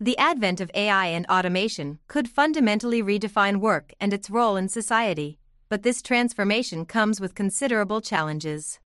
The 0.00 0.18
advent 0.18 0.60
of 0.60 0.68
AI 0.74 1.06
and 1.06 1.24
automation 1.26 2.00
could 2.08 2.28
fundamentally 2.28 3.04
redefine 3.04 3.58
work 3.58 3.92
and 4.00 4.12
its 4.12 4.28
role 4.28 4.56
in 4.56 4.68
society, 4.68 5.38
but 5.68 5.84
this 5.84 6.02
transformation 6.02 6.84
comes 6.84 7.20
with 7.20 7.36
considerable 7.36 8.00
challenges. 8.00 8.80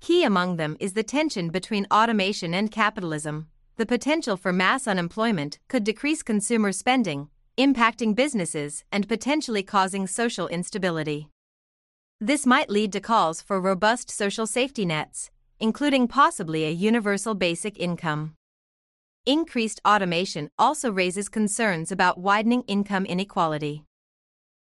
Key 0.00 0.22
among 0.22 0.54
them 0.54 0.76
is 0.78 0.92
the 0.92 1.02
tension 1.02 1.48
between 1.48 1.88
automation 1.90 2.54
and 2.54 2.70
capitalism. 2.70 3.48
The 3.76 3.86
potential 3.86 4.36
for 4.36 4.52
mass 4.52 4.86
unemployment 4.86 5.58
could 5.66 5.82
decrease 5.82 6.22
consumer 6.22 6.70
spending, 6.70 7.28
impacting 7.58 8.14
businesses 8.14 8.84
and 8.92 9.08
potentially 9.08 9.64
causing 9.64 10.06
social 10.06 10.46
instability. 10.46 11.28
This 12.20 12.46
might 12.46 12.70
lead 12.70 12.92
to 12.92 13.00
calls 13.00 13.42
for 13.42 13.60
robust 13.60 14.12
social 14.12 14.46
safety 14.46 14.86
nets, 14.86 15.32
including 15.60 16.08
possibly 16.08 16.64
a 16.64 16.70
universal 16.70 17.34
basic 17.34 17.78
income. 17.78 18.34
Increased 19.26 19.80
automation 19.86 20.50
also 20.58 20.90
raises 20.90 21.28
concerns 21.28 21.92
about 21.92 22.18
widening 22.18 22.62
income 22.62 23.04
inequality. 23.04 23.84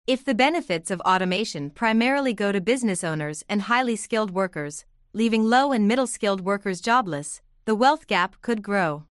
If 0.06 0.26
the 0.26 0.36
benefits 0.36 0.92
of 0.92 1.00
automation 1.02 1.70
primarily 1.70 2.34
go 2.34 2.52
to 2.52 2.60
business 2.60 3.04
owners 3.04 3.44
and 3.48 3.64
highly 3.64 3.96
skilled 3.96 4.32
workers, 4.32 4.86
leaving 5.14 5.46
low 5.46 5.72
and 5.72 5.88
middle 5.88 6.08
skilled 6.08 6.42
workers 6.42 6.82
jobless, 6.82 7.42
the 7.66 7.76
wealth 7.76 8.08
gap 8.08 8.42
could 8.42 8.62
grow. 8.62 9.06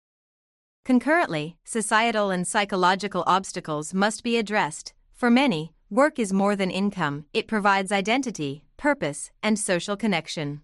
Concurrently, 0.84 1.56
societal 1.64 2.30
and 2.30 2.46
psychological 2.46 3.22
obstacles 3.26 3.94
must 3.94 4.24
be 4.24 4.38
addressed. 4.38 4.94
For 5.12 5.30
many, 5.30 5.74
work 5.90 6.18
is 6.18 6.32
more 6.32 6.56
than 6.56 6.70
income, 6.70 7.26
it 7.32 7.46
provides 7.46 7.92
identity, 7.92 8.64
purpose, 8.76 9.30
and 9.42 9.58
social 9.58 9.96
connection. 9.96 10.62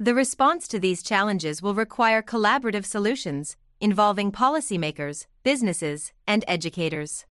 The 0.00 0.14
response 0.14 0.66
to 0.68 0.80
these 0.80 1.04
challenges 1.04 1.62
will 1.62 1.74
require 1.74 2.20
collaborative 2.20 2.84
solutions 2.84 3.56
involving 3.80 4.32
policymakers, 4.32 5.26
businesses, 5.44 6.12
and 6.26 6.44
educators. 6.48 7.26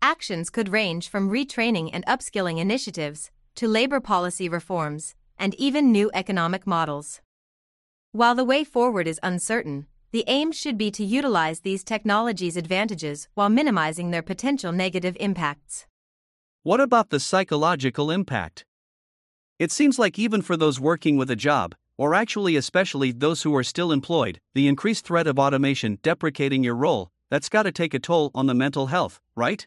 Actions 0.00 0.48
could 0.48 0.70
range 0.70 1.08
from 1.10 1.28
retraining 1.28 1.90
and 1.92 2.04
upskilling 2.06 2.58
initiatives 2.58 3.30
to 3.56 3.68
labor 3.68 4.00
policy 4.00 4.48
reforms 4.48 5.14
and 5.38 5.54
even 5.56 5.92
new 5.92 6.10
economic 6.14 6.66
models. 6.66 7.20
While 8.12 8.34
the 8.34 8.44
way 8.44 8.64
forward 8.64 9.06
is 9.06 9.20
uncertain, 9.22 9.86
the 10.12 10.24
aim 10.28 10.52
should 10.52 10.78
be 10.78 10.90
to 10.92 11.04
utilize 11.04 11.60
these 11.60 11.84
technologies' 11.84 12.56
advantages 12.56 13.28
while 13.34 13.50
minimizing 13.50 14.12
their 14.12 14.22
potential 14.22 14.72
negative 14.72 15.14
impacts. 15.20 15.86
What 16.62 16.80
about 16.80 17.10
the 17.10 17.20
psychological 17.20 18.10
impact? 18.10 18.64
It 19.58 19.72
seems 19.72 19.98
like 19.98 20.18
even 20.18 20.42
for 20.42 20.54
those 20.54 20.78
working 20.78 21.16
with 21.16 21.30
a 21.30 21.36
job, 21.36 21.74
or 21.96 22.14
actually 22.14 22.56
especially 22.56 23.10
those 23.10 23.42
who 23.42 23.56
are 23.56 23.62
still 23.62 23.90
employed, 23.90 24.38
the 24.54 24.68
increased 24.68 25.06
threat 25.06 25.26
of 25.26 25.38
automation 25.38 25.98
deprecating 26.02 26.62
your 26.62 26.74
role, 26.74 27.10
that's 27.30 27.48
got 27.48 27.62
to 27.62 27.72
take 27.72 27.94
a 27.94 27.98
toll 27.98 28.30
on 28.34 28.46
the 28.46 28.54
mental 28.54 28.88
health, 28.88 29.18
right? 29.34 29.66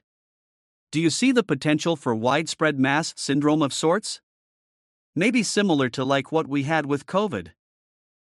Do 0.91 1.01
you 1.01 1.09
see 1.09 1.31
the 1.31 1.43
potential 1.43 1.95
for 1.95 2.13
widespread 2.13 2.79
mass 2.79 3.15
syndrome 3.17 3.63
of 3.63 3.73
sorts? 3.73 4.21
Maybe 5.15 5.41
similar 5.41 5.89
to 5.89 6.03
like 6.03 6.31
what 6.31 6.47
we 6.47 6.63
had 6.63 6.85
with 6.85 7.07
COVID. 7.07 7.49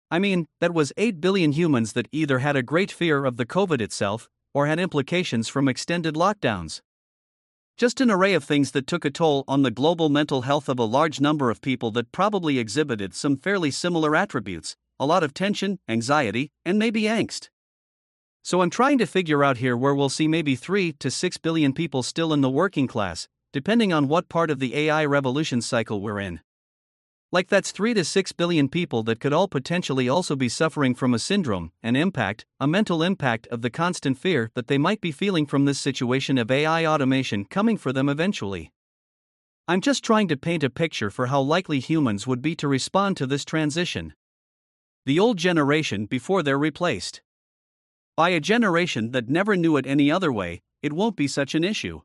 I 0.10 0.20
mean, 0.20 0.48
that 0.62 0.74
was 0.74 0.94
8 0.96 1.20
billion 1.20 1.52
humans 1.52 1.94
that 1.94 2.08
either 2.14 2.40
had 2.40 2.56
a 2.56 2.64
great 2.64 2.92
fear 2.92 3.26
of 3.26 3.36
the 3.36 3.46
COVID 3.46 3.82
itself 3.82 4.30
or 4.54 4.68
had 4.68 4.80
implications 4.80 5.50
from 5.50 5.68
extended 5.68 6.16
lockdowns. 6.16 6.82
Just 7.78 8.02
an 8.02 8.12
array 8.12 8.34
of 8.34 8.44
things 8.44 8.72
that 8.72 8.86
took 8.86 9.06
a 9.06 9.10
toll 9.10 9.44
on 9.48 9.64
the 9.64 9.72
global 9.72 10.10
mental 10.10 10.44
health 10.44 10.70
of 10.70 10.78
a 10.78 10.84
large 10.84 11.20
number 11.20 11.50
of 11.50 11.62
people 11.62 11.92
that 11.92 12.12
probably 12.12 12.60
exhibited 12.60 13.14
some 13.14 13.38
fairly 13.38 13.72
similar 13.72 14.16
attributes 14.16 14.76
a 15.02 15.06
lot 15.06 15.24
of 15.24 15.34
tension, 15.34 15.80
anxiety, 15.90 16.52
and 16.64 16.78
maybe 16.78 17.04
angst. 17.04 17.50
So 18.44 18.62
I'm 18.62 18.70
trying 18.70 19.00
to 19.00 19.08
figure 19.08 19.44
out 19.44 19.58
here 19.58 19.76
where 19.76 19.96
we'll 19.96 20.10
see 20.10 20.28
maybe 20.28 20.56
3 20.56 20.94
to 20.94 21.10
6 21.10 21.38
billion 21.40 21.74
people 21.74 22.04
still 22.04 22.32
in 22.32 22.42
the 22.42 22.52
working 22.52 22.86
class, 22.86 23.28
depending 23.52 23.92
on 23.92 24.08
what 24.08 24.30
part 24.30 24.52
of 24.52 24.60
the 24.60 24.76
AI 24.76 25.04
revolution 25.06 25.60
cycle 25.60 26.02
we're 26.02 26.20
in. 26.20 26.42
Like 27.34 27.48
that's 27.48 27.72
3 27.72 27.94
to 27.94 28.04
6 28.04 28.32
billion 28.34 28.68
people 28.68 29.04
that 29.04 29.22
could 29.22 29.32
all 29.32 29.48
potentially 29.48 30.10
also 30.10 30.36
be 30.36 30.50
suffering 30.50 30.94
from 30.94 31.14
a 31.14 31.20
syndrome, 31.20 31.72
an 31.82 31.96
impact, 31.96 32.46
a 32.60 32.68
mental 32.68 33.02
impact 33.02 33.48
of 33.48 33.62
the 33.62 33.70
constant 33.70 34.18
fear 34.18 34.52
that 34.54 34.68
they 34.68 34.78
might 34.78 35.00
be 35.00 35.14
feeling 35.14 35.46
from 35.46 35.64
this 35.64 35.80
situation 35.80 36.38
of 36.38 36.52
AI 36.52 36.86
automation 36.86 37.46
coming 37.46 37.78
for 37.78 37.94
them 37.94 38.10
eventually. 38.10 38.74
I'm 39.66 39.80
just 39.80 40.04
trying 40.04 40.28
to 40.28 40.36
paint 40.36 40.66
a 40.66 40.70
picture 40.70 41.10
for 41.10 41.28
how 41.28 41.40
likely 41.40 41.80
humans 41.80 42.28
would 42.28 42.42
be 42.42 42.54
to 42.58 42.68
respond 42.68 43.16
to 43.18 43.26
this 43.26 43.46
transition. 43.46 44.14
The 45.06 45.18
old 45.18 45.38
generation 45.38 46.08
before 46.08 46.44
they're 46.44 46.60
replaced. 46.60 47.22
By 48.18 48.32
a 48.32 48.42
generation 48.42 49.12
that 49.12 49.30
never 49.30 49.56
knew 49.56 49.78
it 49.78 49.88
any 49.88 50.12
other 50.12 50.34
way, 50.34 50.62
it 50.82 50.92
won't 50.92 51.16
be 51.16 51.30
such 51.30 51.56
an 51.56 51.64
issue. 51.64 52.02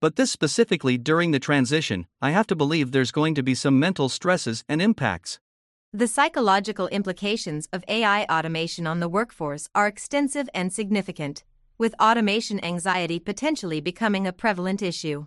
But 0.00 0.16
this 0.16 0.30
specifically 0.30 0.98
during 0.98 1.30
the 1.30 1.38
transition, 1.38 2.06
I 2.20 2.30
have 2.30 2.46
to 2.48 2.56
believe 2.56 2.92
there's 2.92 3.10
going 3.10 3.34
to 3.36 3.42
be 3.42 3.54
some 3.54 3.80
mental 3.80 4.08
stresses 4.08 4.62
and 4.68 4.82
impacts. 4.82 5.40
The 5.92 6.06
psychological 6.06 6.88
implications 6.88 7.68
of 7.72 7.82
AI 7.88 8.24
automation 8.24 8.86
on 8.86 9.00
the 9.00 9.08
workforce 9.08 9.70
are 9.74 9.86
extensive 9.86 10.50
and 10.52 10.70
significant, 10.70 11.44
with 11.78 11.94
automation 12.00 12.62
anxiety 12.62 13.18
potentially 13.18 13.80
becoming 13.80 14.26
a 14.26 14.32
prevalent 14.32 14.82
issue. 14.82 15.26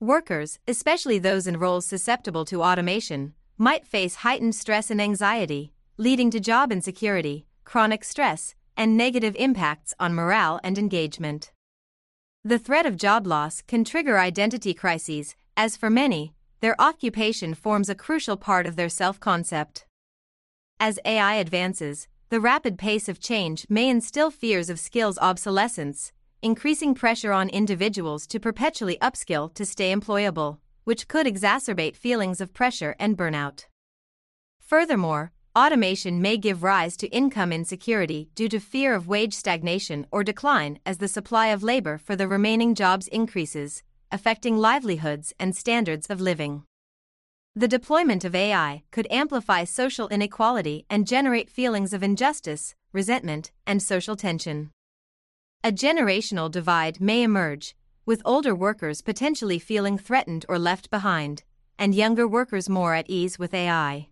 Workers, 0.00 0.58
especially 0.66 1.18
those 1.18 1.46
in 1.46 1.58
roles 1.58 1.84
susceptible 1.84 2.46
to 2.46 2.62
automation, 2.62 3.34
might 3.58 3.86
face 3.86 4.16
heightened 4.16 4.54
stress 4.54 4.90
and 4.90 5.00
anxiety, 5.00 5.74
leading 5.98 6.30
to 6.30 6.40
job 6.40 6.72
insecurity, 6.72 7.46
chronic 7.64 8.04
stress, 8.04 8.54
and 8.76 8.96
negative 8.96 9.36
impacts 9.38 9.94
on 9.98 10.14
morale 10.14 10.60
and 10.62 10.78
engagement. 10.78 11.52
The 12.46 12.60
threat 12.60 12.86
of 12.86 12.96
job 12.96 13.26
loss 13.26 13.60
can 13.60 13.82
trigger 13.82 14.20
identity 14.20 14.72
crises, 14.72 15.34
as 15.56 15.76
for 15.76 15.90
many, 15.90 16.32
their 16.60 16.80
occupation 16.80 17.54
forms 17.54 17.88
a 17.88 17.96
crucial 17.96 18.36
part 18.36 18.66
of 18.66 18.76
their 18.76 18.88
self 18.88 19.18
concept. 19.18 19.84
As 20.78 21.00
AI 21.04 21.34
advances, 21.34 22.06
the 22.28 22.38
rapid 22.38 22.78
pace 22.78 23.08
of 23.08 23.18
change 23.18 23.66
may 23.68 23.88
instill 23.88 24.30
fears 24.30 24.70
of 24.70 24.78
skills 24.78 25.18
obsolescence, 25.18 26.12
increasing 26.40 26.94
pressure 26.94 27.32
on 27.32 27.48
individuals 27.48 28.28
to 28.28 28.38
perpetually 28.38 28.96
upskill 29.02 29.52
to 29.54 29.66
stay 29.66 29.92
employable, 29.92 30.58
which 30.84 31.08
could 31.08 31.26
exacerbate 31.26 31.96
feelings 31.96 32.40
of 32.40 32.54
pressure 32.54 32.94
and 33.00 33.18
burnout. 33.18 33.64
Furthermore, 34.60 35.32
Automation 35.56 36.20
may 36.20 36.36
give 36.36 36.62
rise 36.62 36.98
to 36.98 37.06
income 37.06 37.50
insecurity 37.50 38.28
due 38.34 38.46
to 38.50 38.60
fear 38.60 38.94
of 38.94 39.08
wage 39.08 39.32
stagnation 39.32 40.06
or 40.10 40.22
decline 40.22 40.78
as 40.84 40.98
the 40.98 41.08
supply 41.08 41.46
of 41.46 41.62
labor 41.62 41.96
for 41.96 42.14
the 42.14 42.28
remaining 42.28 42.74
jobs 42.74 43.08
increases, 43.08 43.82
affecting 44.12 44.58
livelihoods 44.58 45.32
and 45.40 45.56
standards 45.56 46.10
of 46.10 46.20
living. 46.20 46.64
The 47.54 47.68
deployment 47.68 48.22
of 48.22 48.34
AI 48.34 48.82
could 48.90 49.06
amplify 49.10 49.64
social 49.64 50.08
inequality 50.08 50.84
and 50.90 51.06
generate 51.06 51.48
feelings 51.48 51.94
of 51.94 52.02
injustice, 52.02 52.74
resentment, 52.92 53.50
and 53.66 53.82
social 53.82 54.14
tension. 54.14 54.72
A 55.64 55.72
generational 55.72 56.50
divide 56.50 57.00
may 57.00 57.22
emerge, 57.22 57.74
with 58.04 58.20
older 58.26 58.54
workers 58.54 59.00
potentially 59.00 59.58
feeling 59.58 59.96
threatened 59.96 60.44
or 60.50 60.58
left 60.58 60.90
behind, 60.90 61.44
and 61.78 61.94
younger 61.94 62.28
workers 62.28 62.68
more 62.68 62.92
at 62.92 63.08
ease 63.08 63.38
with 63.38 63.54
AI. 63.54 64.08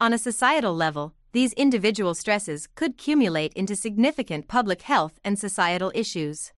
On 0.00 0.12
a 0.12 0.18
societal 0.18 0.74
level, 0.74 1.14
these 1.32 1.52
individual 1.52 2.14
stresses 2.14 2.68
could 2.74 2.92
accumulate 2.92 3.52
into 3.54 3.76
significant 3.76 4.48
public 4.48 4.82
health 4.82 5.20
and 5.24 5.38
societal 5.38 5.92
issues. 5.94 6.52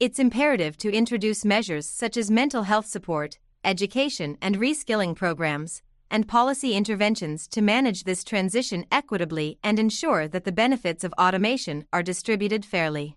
It's 0.00 0.18
imperative 0.18 0.78
to 0.78 0.90
introduce 0.90 1.44
measures 1.44 1.86
such 1.86 2.16
as 2.16 2.30
mental 2.30 2.62
health 2.62 2.86
support, 2.86 3.38
education 3.64 4.38
and 4.40 4.56
reskilling 4.56 5.14
programs, 5.14 5.82
and 6.10 6.26
policy 6.26 6.74
interventions 6.74 7.46
to 7.48 7.60
manage 7.60 8.04
this 8.04 8.24
transition 8.24 8.86
equitably 8.90 9.58
and 9.62 9.78
ensure 9.78 10.26
that 10.26 10.44
the 10.44 10.52
benefits 10.52 11.04
of 11.04 11.12
automation 11.18 11.84
are 11.92 12.02
distributed 12.02 12.64
fairly. 12.64 13.16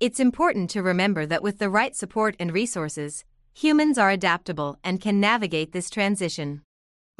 It's 0.00 0.18
important 0.18 0.70
to 0.70 0.82
remember 0.82 1.26
that 1.26 1.42
with 1.42 1.58
the 1.58 1.68
right 1.68 1.94
support 1.94 2.36
and 2.40 2.54
resources, 2.54 3.24
humans 3.52 3.98
are 3.98 4.10
adaptable 4.10 4.78
and 4.82 4.98
can 4.98 5.20
navigate 5.20 5.72
this 5.72 5.90
transition. 5.90 6.62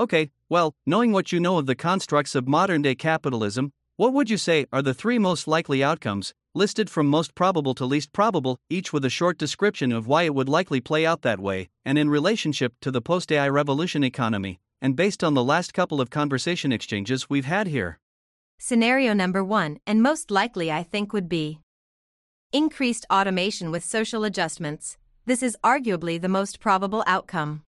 Okay, 0.01 0.31
well, 0.49 0.75
knowing 0.87 1.13
what 1.13 1.31
you 1.31 1.39
know 1.39 1.59
of 1.59 1.67
the 1.67 1.75
constructs 1.75 2.35
of 2.35 2.49
modern 2.49 2.81
day 2.81 2.95
capitalism, 2.95 3.71
what 3.99 4.15
would 4.15 4.31
you 4.31 4.39
say 4.39 4.65
are 4.73 4.81
the 4.81 4.95
three 4.95 5.19
most 5.19 5.47
likely 5.47 5.85
outcomes, 5.85 6.33
listed 6.55 6.89
from 6.89 7.07
most 7.07 7.35
probable 7.35 7.75
to 7.75 7.85
least 7.85 8.11
probable, 8.15 8.59
each 8.71 8.95
with 8.95 9.05
a 9.05 9.11
short 9.11 9.37
description 9.37 9.93
of 9.93 10.07
why 10.07 10.23
it 10.23 10.35
would 10.35 10.49
likely 10.49 10.81
play 10.81 11.05
out 11.05 11.21
that 11.21 11.39
way, 11.39 11.69
and 11.85 11.99
in 11.99 12.09
relationship 12.09 12.73
to 12.81 12.91
the 12.91 13.03
post 13.03 13.31
AI 13.31 13.47
revolution 13.51 14.03
economy, 14.03 14.59
and 14.81 14.97
based 14.97 15.23
on 15.23 15.35
the 15.35 15.45
last 15.45 15.75
couple 15.75 16.01
of 16.01 16.09
conversation 16.09 16.73
exchanges 16.73 17.29
we've 17.29 17.45
had 17.45 17.67
here? 17.67 17.99
Scenario 18.57 19.13
number 19.13 19.45
one, 19.45 19.81
and 19.87 20.03
most 20.03 20.31
likely 20.31 20.73
I 20.73 20.83
think 20.83 21.13
would 21.13 21.29
be 21.29 21.61
increased 22.53 23.05
automation 23.13 23.71
with 23.71 23.85
social 23.85 24.25
adjustments. 24.25 24.97
This 25.27 25.43
is 25.43 25.59
arguably 25.63 26.19
the 26.19 26.31
most 26.31 26.59
probable 26.59 27.05
outcome. 27.07 27.65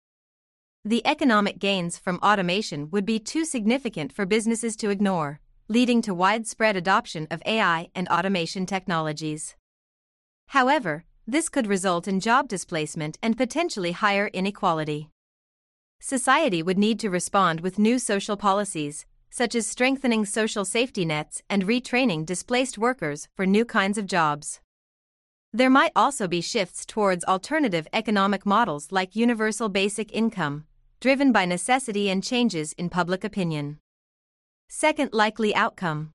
The 0.85 1.07
economic 1.07 1.59
gains 1.59 1.99
from 1.99 2.19
automation 2.23 2.90
would 2.90 3.05
be 3.05 3.19
too 3.19 3.45
significant 3.45 4.14
for 4.14 4.25
businesses 4.25 4.77
to 4.77 4.88
ignore, 4.88 5.40
leading 5.69 6.01
to 6.01 6.14
widespread 6.14 6.75
adoption 6.75 7.27
of 7.31 7.43
AI 7.45 7.90
and 7.95 8.09
automation 8.09 8.64
technologies. 8.64 9.57
However, 10.49 11.05
this 11.27 11.51
could 11.51 11.66
result 11.66 12.09
in 12.09 12.19
job 12.19 12.49
displacement 12.49 13.19
and 13.23 13.37
potentially 13.37 13.93
higher 13.93 14.29
inequality. 14.29 15.11
Society 16.01 16.62
would 16.62 16.79
need 16.79 16.99
to 17.01 17.11
respond 17.11 17.61
with 17.61 17.79
new 17.79 17.99
social 17.99 18.38
policies, 18.38 19.05
such 19.29 19.55
as 19.55 19.66
strengthening 19.66 20.25
social 20.25 20.64
safety 20.64 21.05
nets 21.05 21.43
and 21.51 21.66
retraining 21.66 22.25
displaced 22.25 22.79
workers 22.79 23.29
for 23.37 23.45
new 23.45 23.66
kinds 23.66 23.99
of 23.99 24.07
jobs. 24.07 24.61
There 25.53 25.69
might 25.69 25.93
also 25.95 26.27
be 26.27 26.40
shifts 26.40 26.87
towards 26.87 27.25
alternative 27.25 27.87
economic 27.93 28.47
models 28.47 28.90
like 28.90 29.14
universal 29.14 29.69
basic 29.69 30.11
income, 30.12 30.64
driven 31.01 31.33
by 31.33 31.47
necessity 31.47 32.11
and 32.11 32.23
changes 32.23 32.75
in 32.75 32.91
public 32.91 33.25
opinion. 33.25 33.79
Second 34.69 35.15
likely 35.15 35.55
outcome 35.55 36.13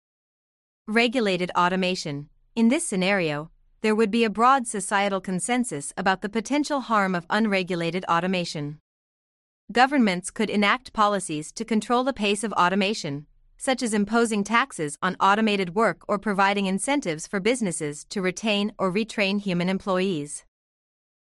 Regulated 0.88 1.50
automation. 1.58 2.30
In 2.56 2.70
this 2.70 2.88
scenario, 2.88 3.50
there 3.82 3.96
would 3.96 4.12
be 4.12 4.24
a 4.24 4.30
broad 4.30 4.68
societal 4.68 5.20
consensus 5.20 5.92
about 5.98 6.22
the 6.22 6.30
potential 6.30 6.82
harm 6.82 7.16
of 7.16 7.26
unregulated 7.32 8.06
automation. 8.06 8.78
Governments 9.72 10.30
could 10.30 10.52
enact 10.52 10.94
policies 10.94 11.52
to 11.54 11.66
control 11.66 12.04
the 12.04 12.14
pace 12.14 12.44
of 12.44 12.54
automation, 12.54 13.26
such 13.58 13.82
as 13.82 13.92
imposing 13.92 14.44
taxes 14.44 15.00
on 15.02 15.18
automated 15.20 15.74
work 15.74 16.04
or 16.08 16.20
providing 16.20 16.68
incentives 16.68 17.26
for 17.26 17.40
businesses 17.40 18.06
to 18.10 18.22
retain 18.22 18.72
or 18.78 18.94
retrain 18.94 19.42
human 19.42 19.68
employees. 19.68 20.46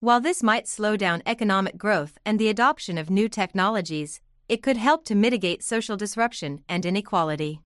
While 0.02 0.22
this 0.22 0.42
might 0.42 0.66
slow 0.66 0.96
down 0.96 1.22
economic 1.26 1.76
growth 1.76 2.16
and 2.24 2.38
the 2.38 2.48
adoption 2.48 2.96
of 2.96 3.10
new 3.10 3.28
technologies, 3.28 4.22
it 4.48 4.62
could 4.62 4.78
help 4.78 5.04
to 5.04 5.14
mitigate 5.14 5.62
social 5.62 5.98
disruption 5.98 6.64
and 6.70 6.86
inequality. 6.86 7.60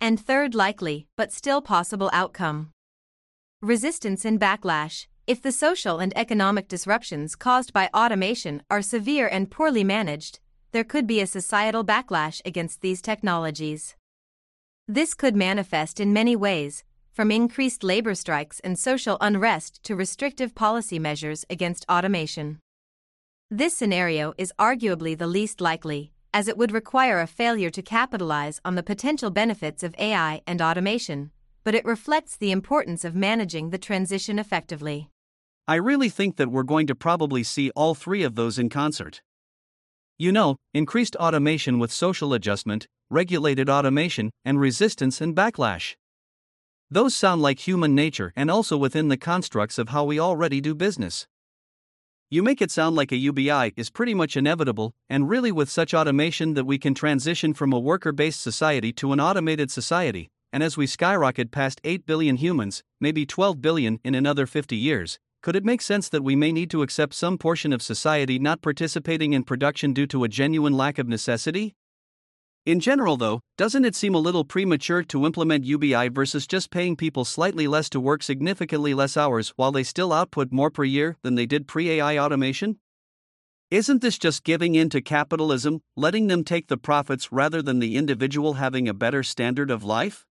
And 0.00 0.18
third 0.18 0.56
likely, 0.56 1.06
but 1.16 1.32
still 1.32 1.62
possible 1.62 2.10
outcome 2.12 2.72
resistance 3.62 4.24
and 4.24 4.40
backlash. 4.40 5.06
If 5.28 5.40
the 5.40 5.52
social 5.52 6.00
and 6.00 6.12
economic 6.16 6.66
disruptions 6.66 7.36
caused 7.36 7.72
by 7.72 7.90
automation 7.94 8.62
are 8.68 8.82
severe 8.82 9.28
and 9.28 9.48
poorly 9.48 9.84
managed, 9.84 10.40
there 10.72 10.84
could 10.84 11.06
be 11.06 11.20
a 11.20 11.28
societal 11.28 11.84
backlash 11.84 12.42
against 12.44 12.80
these 12.80 13.00
technologies. 13.00 13.94
This 14.88 15.14
could 15.14 15.36
manifest 15.36 16.00
in 16.00 16.12
many 16.12 16.34
ways, 16.34 16.82
from 17.16 17.30
increased 17.30 17.82
labor 17.82 18.14
strikes 18.14 18.60
and 18.60 18.78
social 18.78 19.16
unrest 19.22 19.82
to 19.82 19.96
restrictive 19.96 20.54
policy 20.54 20.98
measures 20.98 21.46
against 21.48 21.86
automation. 21.88 22.58
This 23.50 23.72
scenario 23.72 24.34
is 24.36 24.52
arguably 24.58 25.16
the 25.16 25.26
least 25.26 25.62
likely, 25.62 26.12
as 26.34 26.46
it 26.46 26.58
would 26.58 26.72
require 26.72 27.18
a 27.22 27.26
failure 27.26 27.70
to 27.70 27.80
capitalize 27.80 28.60
on 28.66 28.74
the 28.74 28.82
potential 28.82 29.30
benefits 29.30 29.82
of 29.82 29.94
AI 29.98 30.42
and 30.46 30.60
automation, 30.60 31.30
but 31.64 31.74
it 31.74 31.86
reflects 31.86 32.36
the 32.36 32.50
importance 32.50 33.02
of 33.02 33.14
managing 33.14 33.70
the 33.70 33.78
transition 33.78 34.38
effectively. 34.38 35.08
I 35.66 35.76
really 35.76 36.10
think 36.10 36.36
that 36.36 36.50
we're 36.50 36.64
going 36.64 36.86
to 36.88 36.94
probably 36.94 37.42
see 37.42 37.70
all 37.70 37.94
three 37.94 38.24
of 38.24 38.34
those 38.34 38.58
in 38.58 38.68
concert. 38.68 39.22
You 40.18 40.32
know, 40.32 40.56
increased 40.74 41.16
automation 41.16 41.78
with 41.78 41.90
social 41.90 42.34
adjustment, 42.34 42.86
regulated 43.08 43.70
automation, 43.70 44.30
and 44.44 44.60
resistance 44.60 45.22
and 45.22 45.34
backlash. 45.34 45.94
Those 46.88 47.16
sound 47.16 47.42
like 47.42 47.66
human 47.66 47.96
nature 47.96 48.32
and 48.36 48.48
also 48.48 48.76
within 48.76 49.08
the 49.08 49.16
constructs 49.16 49.76
of 49.76 49.88
how 49.88 50.04
we 50.04 50.20
already 50.20 50.60
do 50.60 50.72
business. 50.72 51.26
You 52.30 52.44
make 52.44 52.62
it 52.62 52.70
sound 52.70 52.94
like 52.94 53.10
a 53.10 53.16
UBI 53.16 53.72
is 53.76 53.90
pretty 53.90 54.14
much 54.14 54.36
inevitable, 54.36 54.94
and 55.08 55.28
really 55.28 55.50
with 55.50 55.68
such 55.68 55.94
automation 55.94 56.54
that 56.54 56.64
we 56.64 56.78
can 56.78 56.94
transition 56.94 57.54
from 57.54 57.72
a 57.72 57.80
worker 57.80 58.12
based 58.12 58.40
society 58.40 58.92
to 58.94 59.12
an 59.12 59.20
automated 59.20 59.70
society, 59.70 60.28
and 60.52 60.62
as 60.62 60.76
we 60.76 60.86
skyrocket 60.86 61.50
past 61.50 61.80
8 61.82 62.06
billion 62.06 62.36
humans, 62.36 62.84
maybe 63.00 63.26
12 63.26 63.60
billion 63.60 63.98
in 64.04 64.14
another 64.14 64.46
50 64.46 64.76
years, 64.76 65.18
could 65.42 65.56
it 65.56 65.64
make 65.64 65.82
sense 65.82 66.08
that 66.08 66.22
we 66.22 66.36
may 66.36 66.52
need 66.52 66.70
to 66.70 66.82
accept 66.82 67.14
some 67.14 67.36
portion 67.36 67.72
of 67.72 67.82
society 67.82 68.38
not 68.38 68.62
participating 68.62 69.32
in 69.32 69.42
production 69.42 69.92
due 69.92 70.06
to 70.06 70.22
a 70.22 70.28
genuine 70.28 70.72
lack 70.72 70.98
of 70.98 71.08
necessity? 71.08 71.74
In 72.66 72.80
general, 72.80 73.16
though, 73.16 73.42
doesn't 73.56 73.84
it 73.84 73.94
seem 73.94 74.16
a 74.16 74.18
little 74.18 74.44
premature 74.44 75.04
to 75.04 75.24
implement 75.24 75.64
UBI 75.64 76.08
versus 76.08 76.48
just 76.48 76.72
paying 76.72 76.96
people 76.96 77.24
slightly 77.24 77.68
less 77.68 77.88
to 77.90 78.00
work 78.00 78.24
significantly 78.24 78.92
less 78.92 79.16
hours 79.16 79.52
while 79.54 79.70
they 79.70 79.84
still 79.84 80.12
output 80.12 80.50
more 80.50 80.68
per 80.68 80.82
year 80.82 81.16
than 81.22 81.36
they 81.36 81.46
did 81.46 81.68
pre 81.68 81.90
AI 81.90 82.18
automation? 82.18 82.80
Isn't 83.70 84.02
this 84.02 84.18
just 84.18 84.42
giving 84.42 84.74
in 84.74 84.88
to 84.90 85.00
capitalism, 85.00 85.80
letting 85.94 86.26
them 86.26 86.42
take 86.42 86.66
the 86.66 86.76
profits 86.76 87.30
rather 87.30 87.62
than 87.62 87.78
the 87.78 87.96
individual 87.96 88.54
having 88.54 88.88
a 88.88 88.94
better 88.94 89.22
standard 89.22 89.70
of 89.70 89.84
life? 89.84 90.25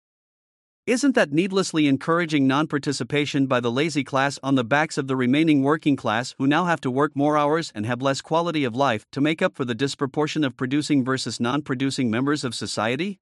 Isn't 0.87 1.13
that 1.13 1.31
needlessly 1.31 1.87
encouraging 1.87 2.47
non 2.47 2.65
participation 2.65 3.45
by 3.45 3.59
the 3.59 3.71
lazy 3.71 4.03
class 4.03 4.39
on 4.41 4.55
the 4.55 4.63
backs 4.63 4.97
of 4.97 5.05
the 5.05 5.15
remaining 5.15 5.61
working 5.61 5.95
class 5.95 6.33
who 6.39 6.47
now 6.47 6.65
have 6.65 6.81
to 6.81 6.89
work 6.89 7.15
more 7.15 7.37
hours 7.37 7.71
and 7.75 7.85
have 7.85 8.01
less 8.01 8.19
quality 8.19 8.63
of 8.63 8.75
life 8.75 9.05
to 9.11 9.21
make 9.21 9.43
up 9.43 9.55
for 9.55 9.63
the 9.63 9.75
disproportion 9.75 10.43
of 10.43 10.57
producing 10.57 11.05
versus 11.05 11.39
non 11.39 11.61
producing 11.61 12.09
members 12.09 12.43
of 12.43 12.55
society? 12.55 13.19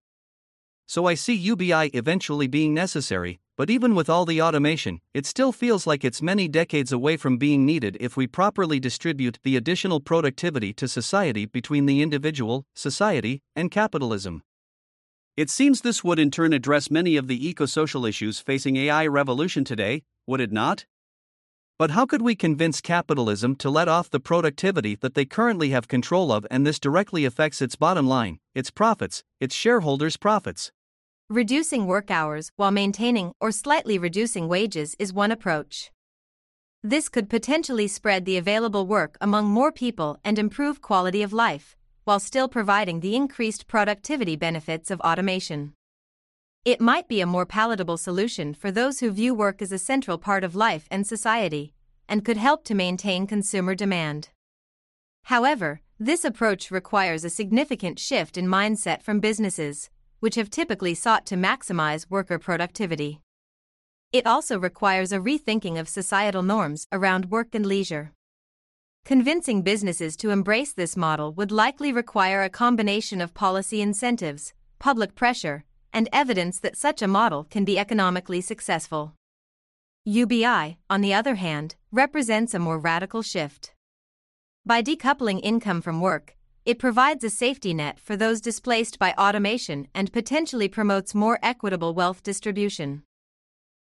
So 0.88 1.06
I 1.06 1.16
see 1.16 1.34
UBI 1.34 1.88
eventually 1.94 2.48
being 2.48 2.74
necessary, 2.74 3.42
but 3.58 3.70
even 3.70 3.94
with 3.94 4.10
all 4.10 4.26
the 4.26 4.42
automation, 4.42 5.02
it 5.14 5.26
still 5.26 5.52
feels 5.52 5.86
like 5.86 6.06
it's 6.06 6.22
many 6.22 6.48
decades 6.48 6.94
away 6.94 7.18
from 7.18 7.38
being 7.38 7.66
needed 7.66 7.98
if 8.00 8.16
we 8.16 8.26
properly 8.26 8.80
distribute 8.80 9.38
the 9.44 9.58
additional 9.58 10.00
productivity 10.00 10.72
to 10.76 10.88
society 10.88 11.46
between 11.46 11.88
the 11.88 12.02
individual, 12.02 12.66
society, 12.74 13.42
and 13.54 13.70
capitalism. 13.70 14.44
It 15.40 15.50
seems 15.50 15.80
this 15.80 16.04
would 16.04 16.20
in 16.20 16.32
turn 16.32 16.52
address 16.52 16.92
many 16.92 17.16
of 17.16 17.28
the 17.30 17.48
eco-social 17.48 18.06
issues 18.06 18.42
facing 18.42 18.76
AI 18.76 19.08
revolution 19.08 19.64
today, 19.64 20.04
would 20.28 20.42
it 20.42 20.52
not? 20.52 20.86
But 21.78 21.92
how 21.92 22.06
could 22.06 22.22
we 22.22 22.36
convince 22.36 22.82
capitalism 22.82 23.56
to 23.56 23.70
let 23.70 23.88
off 23.88 24.10
the 24.10 24.20
productivity 24.20 24.96
that 24.96 25.14
they 25.14 25.24
currently 25.24 25.70
have 25.70 25.88
control 25.88 26.34
of 26.34 26.46
and 26.52 26.68
this 26.68 26.78
directly 26.78 27.24
affects 27.24 27.62
its 27.62 27.78
bottom 27.78 28.06
line, 28.06 28.40
its 28.54 28.70
profits, 28.70 29.24
its 29.40 29.56
shareholders' 29.56 30.18
profits? 30.18 30.74
Reducing 31.30 31.88
work 31.88 32.12
hours 32.12 32.52
while 32.58 32.72
maintaining 32.72 33.32
or 33.40 33.54
slightly 33.54 33.98
reducing 33.98 34.50
wages 34.50 34.94
is 35.00 35.14
one 35.14 35.32
approach. 35.32 35.90
This 36.84 37.08
could 37.08 37.30
potentially 37.30 37.88
spread 37.88 38.26
the 38.26 38.36
available 38.36 38.86
work 38.86 39.18
among 39.22 39.46
more 39.46 39.72
people 39.72 40.18
and 40.22 40.38
improve 40.38 40.82
quality 40.82 41.24
of 41.24 41.32
life 41.32 41.78
while 42.10 42.20
still 42.20 42.48
providing 42.48 43.02
the 43.02 43.16
increased 43.16 43.68
productivity 43.68 44.36
benefits 44.36 44.90
of 44.90 45.00
automation. 45.02 45.74
It 46.66 46.82
might 46.82 47.08
be 47.08 47.22
a 47.22 47.28
more 47.28 47.46
palatable 47.46 47.98
solution 47.98 48.56
for 48.56 48.72
those 48.72 49.00
who 49.00 49.12
view 49.12 49.36
work 49.36 49.62
as 49.62 49.72
a 49.72 49.78
central 49.78 50.18
part 50.18 50.44
of 50.44 50.56
life 50.56 50.88
and 50.90 51.06
society, 51.06 51.72
and 52.08 52.26
could 52.26 52.38
help 52.38 52.64
to 52.64 52.74
maintain 52.74 53.28
consumer 53.28 53.76
demand. 53.76 54.30
However, 55.26 55.82
this 56.00 56.26
approach 56.26 56.72
requires 56.72 57.24
a 57.24 57.30
significant 57.30 58.00
shift 58.00 58.40
in 58.40 58.48
mindset 58.48 59.04
from 59.04 59.20
businesses, 59.20 59.92
which 60.20 60.34
have 60.34 60.50
typically 60.50 60.96
sought 60.96 61.28
to 61.28 61.36
maximize 61.36 62.10
worker 62.10 62.40
productivity. 62.40 63.22
It 64.12 64.26
also 64.26 64.58
requires 64.58 65.12
a 65.12 65.20
rethinking 65.20 65.80
of 65.80 65.88
societal 65.88 66.42
norms 66.42 66.88
around 66.92 67.30
work 67.30 67.54
and 67.54 67.68
leisure. 67.68 68.14
Convincing 69.06 69.62
businesses 69.64 70.16
to 70.18 70.30
embrace 70.30 70.74
this 70.74 70.96
model 70.96 71.34
would 71.34 71.52
likely 71.52 71.92
require 71.92 72.44
a 72.44 72.50
combination 72.50 73.22
of 73.22 73.34
policy 73.34 73.82
incentives, 73.82 74.54
public 74.78 75.16
pressure, 75.16 75.64
and 75.92 76.08
evidence 76.14 76.60
that 76.60 76.78
such 76.78 77.02
a 77.02 77.08
model 77.08 77.44
can 77.44 77.66
be 77.66 77.80
economically 77.80 78.42
successful. 78.42 79.14
UBI, 80.06 80.78
on 80.90 81.02
the 81.02 81.14
other 81.14 81.36
hand, 81.36 81.76
represents 81.92 82.54
a 82.54 82.60
more 82.60 82.80
radical 82.80 83.22
shift. 83.22 83.74
By 84.66 84.82
decoupling 84.82 85.40
income 85.44 85.82
from 85.82 86.02
work, 86.02 86.36
it 86.66 86.78
provides 86.78 87.24
a 87.24 87.30
safety 87.30 87.74
net 87.74 88.00
for 88.00 88.16
those 88.16 88.42
displaced 88.42 89.00
by 89.00 89.14
automation 89.14 89.88
and 89.96 90.14
potentially 90.14 90.68
promotes 90.68 91.16
more 91.16 91.40
equitable 91.42 91.94
wealth 91.94 92.22
distribution. 92.22 93.04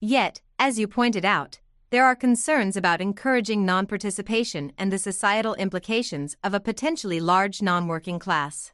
Yet, 0.01 0.42
as 0.59 0.79
you 0.79 0.87
pointed 0.87 1.25
out, 1.25 1.61
there 1.90 2.05
are 2.05 2.16
concerns 2.16 2.77
about 2.77 3.01
encouraging 3.01 3.64
non 3.64 3.87
participation 3.87 4.72
and 4.77 4.92
the 4.92 4.99
societal 4.99 5.55
implications 5.55 6.37
of 6.42 6.53
a 6.53 6.61
potentially 6.61 7.20
large 7.20 7.62
non 7.62 7.87
working 7.87 8.18
class. 8.18 8.72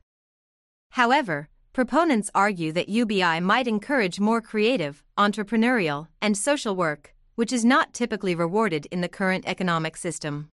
However, 0.90 1.48
proponents 1.72 2.30
argue 2.34 2.72
that 2.72 2.88
UBI 2.88 3.40
might 3.40 3.68
encourage 3.68 4.18
more 4.18 4.40
creative, 4.40 5.04
entrepreneurial, 5.18 6.08
and 6.20 6.36
social 6.36 6.74
work, 6.74 7.14
which 7.34 7.52
is 7.52 7.64
not 7.64 7.92
typically 7.92 8.34
rewarded 8.34 8.86
in 8.90 9.02
the 9.02 9.08
current 9.08 9.44
economic 9.46 9.96
system. 9.96 10.48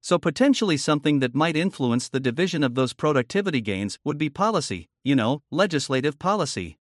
So, 0.00 0.18
potentially 0.18 0.76
something 0.76 1.18
that 1.18 1.34
might 1.34 1.56
influence 1.56 2.08
the 2.08 2.20
division 2.20 2.62
of 2.62 2.76
those 2.76 2.92
productivity 2.92 3.60
gains 3.60 3.98
would 4.04 4.18
be 4.18 4.30
policy, 4.30 4.86
you 5.02 5.16
know, 5.16 5.42
legislative 5.50 6.20
policy. 6.20 6.78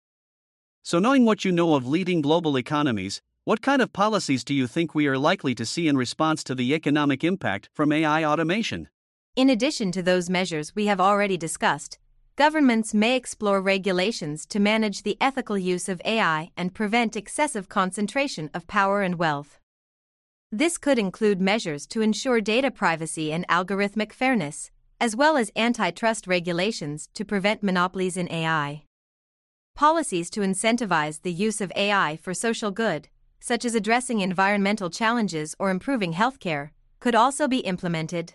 So, 0.82 0.98
knowing 0.98 1.24
what 1.24 1.44
you 1.44 1.52
know 1.52 1.76
of 1.76 1.86
leading 1.86 2.22
global 2.22 2.56
economies, 2.56 3.22
what 3.44 3.60
kind 3.60 3.82
of 3.82 3.92
policies 3.92 4.44
do 4.44 4.54
you 4.54 4.68
think 4.68 4.94
we 4.94 5.08
are 5.08 5.18
likely 5.18 5.52
to 5.52 5.66
see 5.66 5.88
in 5.88 5.96
response 5.96 6.44
to 6.44 6.54
the 6.54 6.72
economic 6.74 7.24
impact 7.24 7.68
from 7.74 7.90
AI 7.90 8.24
automation? 8.24 8.88
In 9.34 9.50
addition 9.50 9.90
to 9.92 10.02
those 10.02 10.30
measures 10.30 10.76
we 10.76 10.86
have 10.86 11.00
already 11.00 11.36
discussed, 11.36 11.98
governments 12.36 12.94
may 12.94 13.16
explore 13.16 13.60
regulations 13.60 14.46
to 14.46 14.60
manage 14.60 15.02
the 15.02 15.16
ethical 15.20 15.58
use 15.58 15.88
of 15.88 16.00
AI 16.04 16.52
and 16.56 16.72
prevent 16.72 17.16
excessive 17.16 17.68
concentration 17.68 18.48
of 18.54 18.68
power 18.68 19.02
and 19.02 19.18
wealth. 19.18 19.58
This 20.52 20.78
could 20.78 20.98
include 20.98 21.40
measures 21.40 21.84
to 21.88 22.00
ensure 22.00 22.40
data 22.40 22.70
privacy 22.70 23.32
and 23.32 23.48
algorithmic 23.48 24.12
fairness, 24.12 24.70
as 25.00 25.16
well 25.16 25.36
as 25.36 25.50
antitrust 25.56 26.28
regulations 26.28 27.08
to 27.14 27.24
prevent 27.24 27.64
monopolies 27.64 28.16
in 28.16 28.30
AI. 28.30 28.84
Policies 29.74 30.30
to 30.30 30.42
incentivize 30.42 31.22
the 31.22 31.32
use 31.32 31.60
of 31.60 31.72
AI 31.74 32.16
for 32.22 32.34
social 32.34 32.70
good, 32.70 33.08
such 33.42 33.64
as 33.64 33.74
addressing 33.74 34.20
environmental 34.20 34.88
challenges 34.88 35.54
or 35.58 35.70
improving 35.70 36.12
healthcare, 36.12 36.70
could 37.00 37.14
also 37.14 37.48
be 37.48 37.58
implemented. 37.58 38.34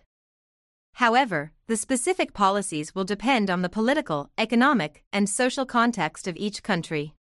However, 0.95 1.53
the 1.67 1.77
specific 1.77 2.33
policies 2.33 2.93
will 2.93 3.05
depend 3.05 3.49
on 3.49 3.61
the 3.61 3.69
political, 3.69 4.29
economic, 4.37 5.03
and 5.13 5.29
social 5.29 5.65
context 5.65 6.27
of 6.27 6.35
each 6.35 6.61
country. 6.61 7.13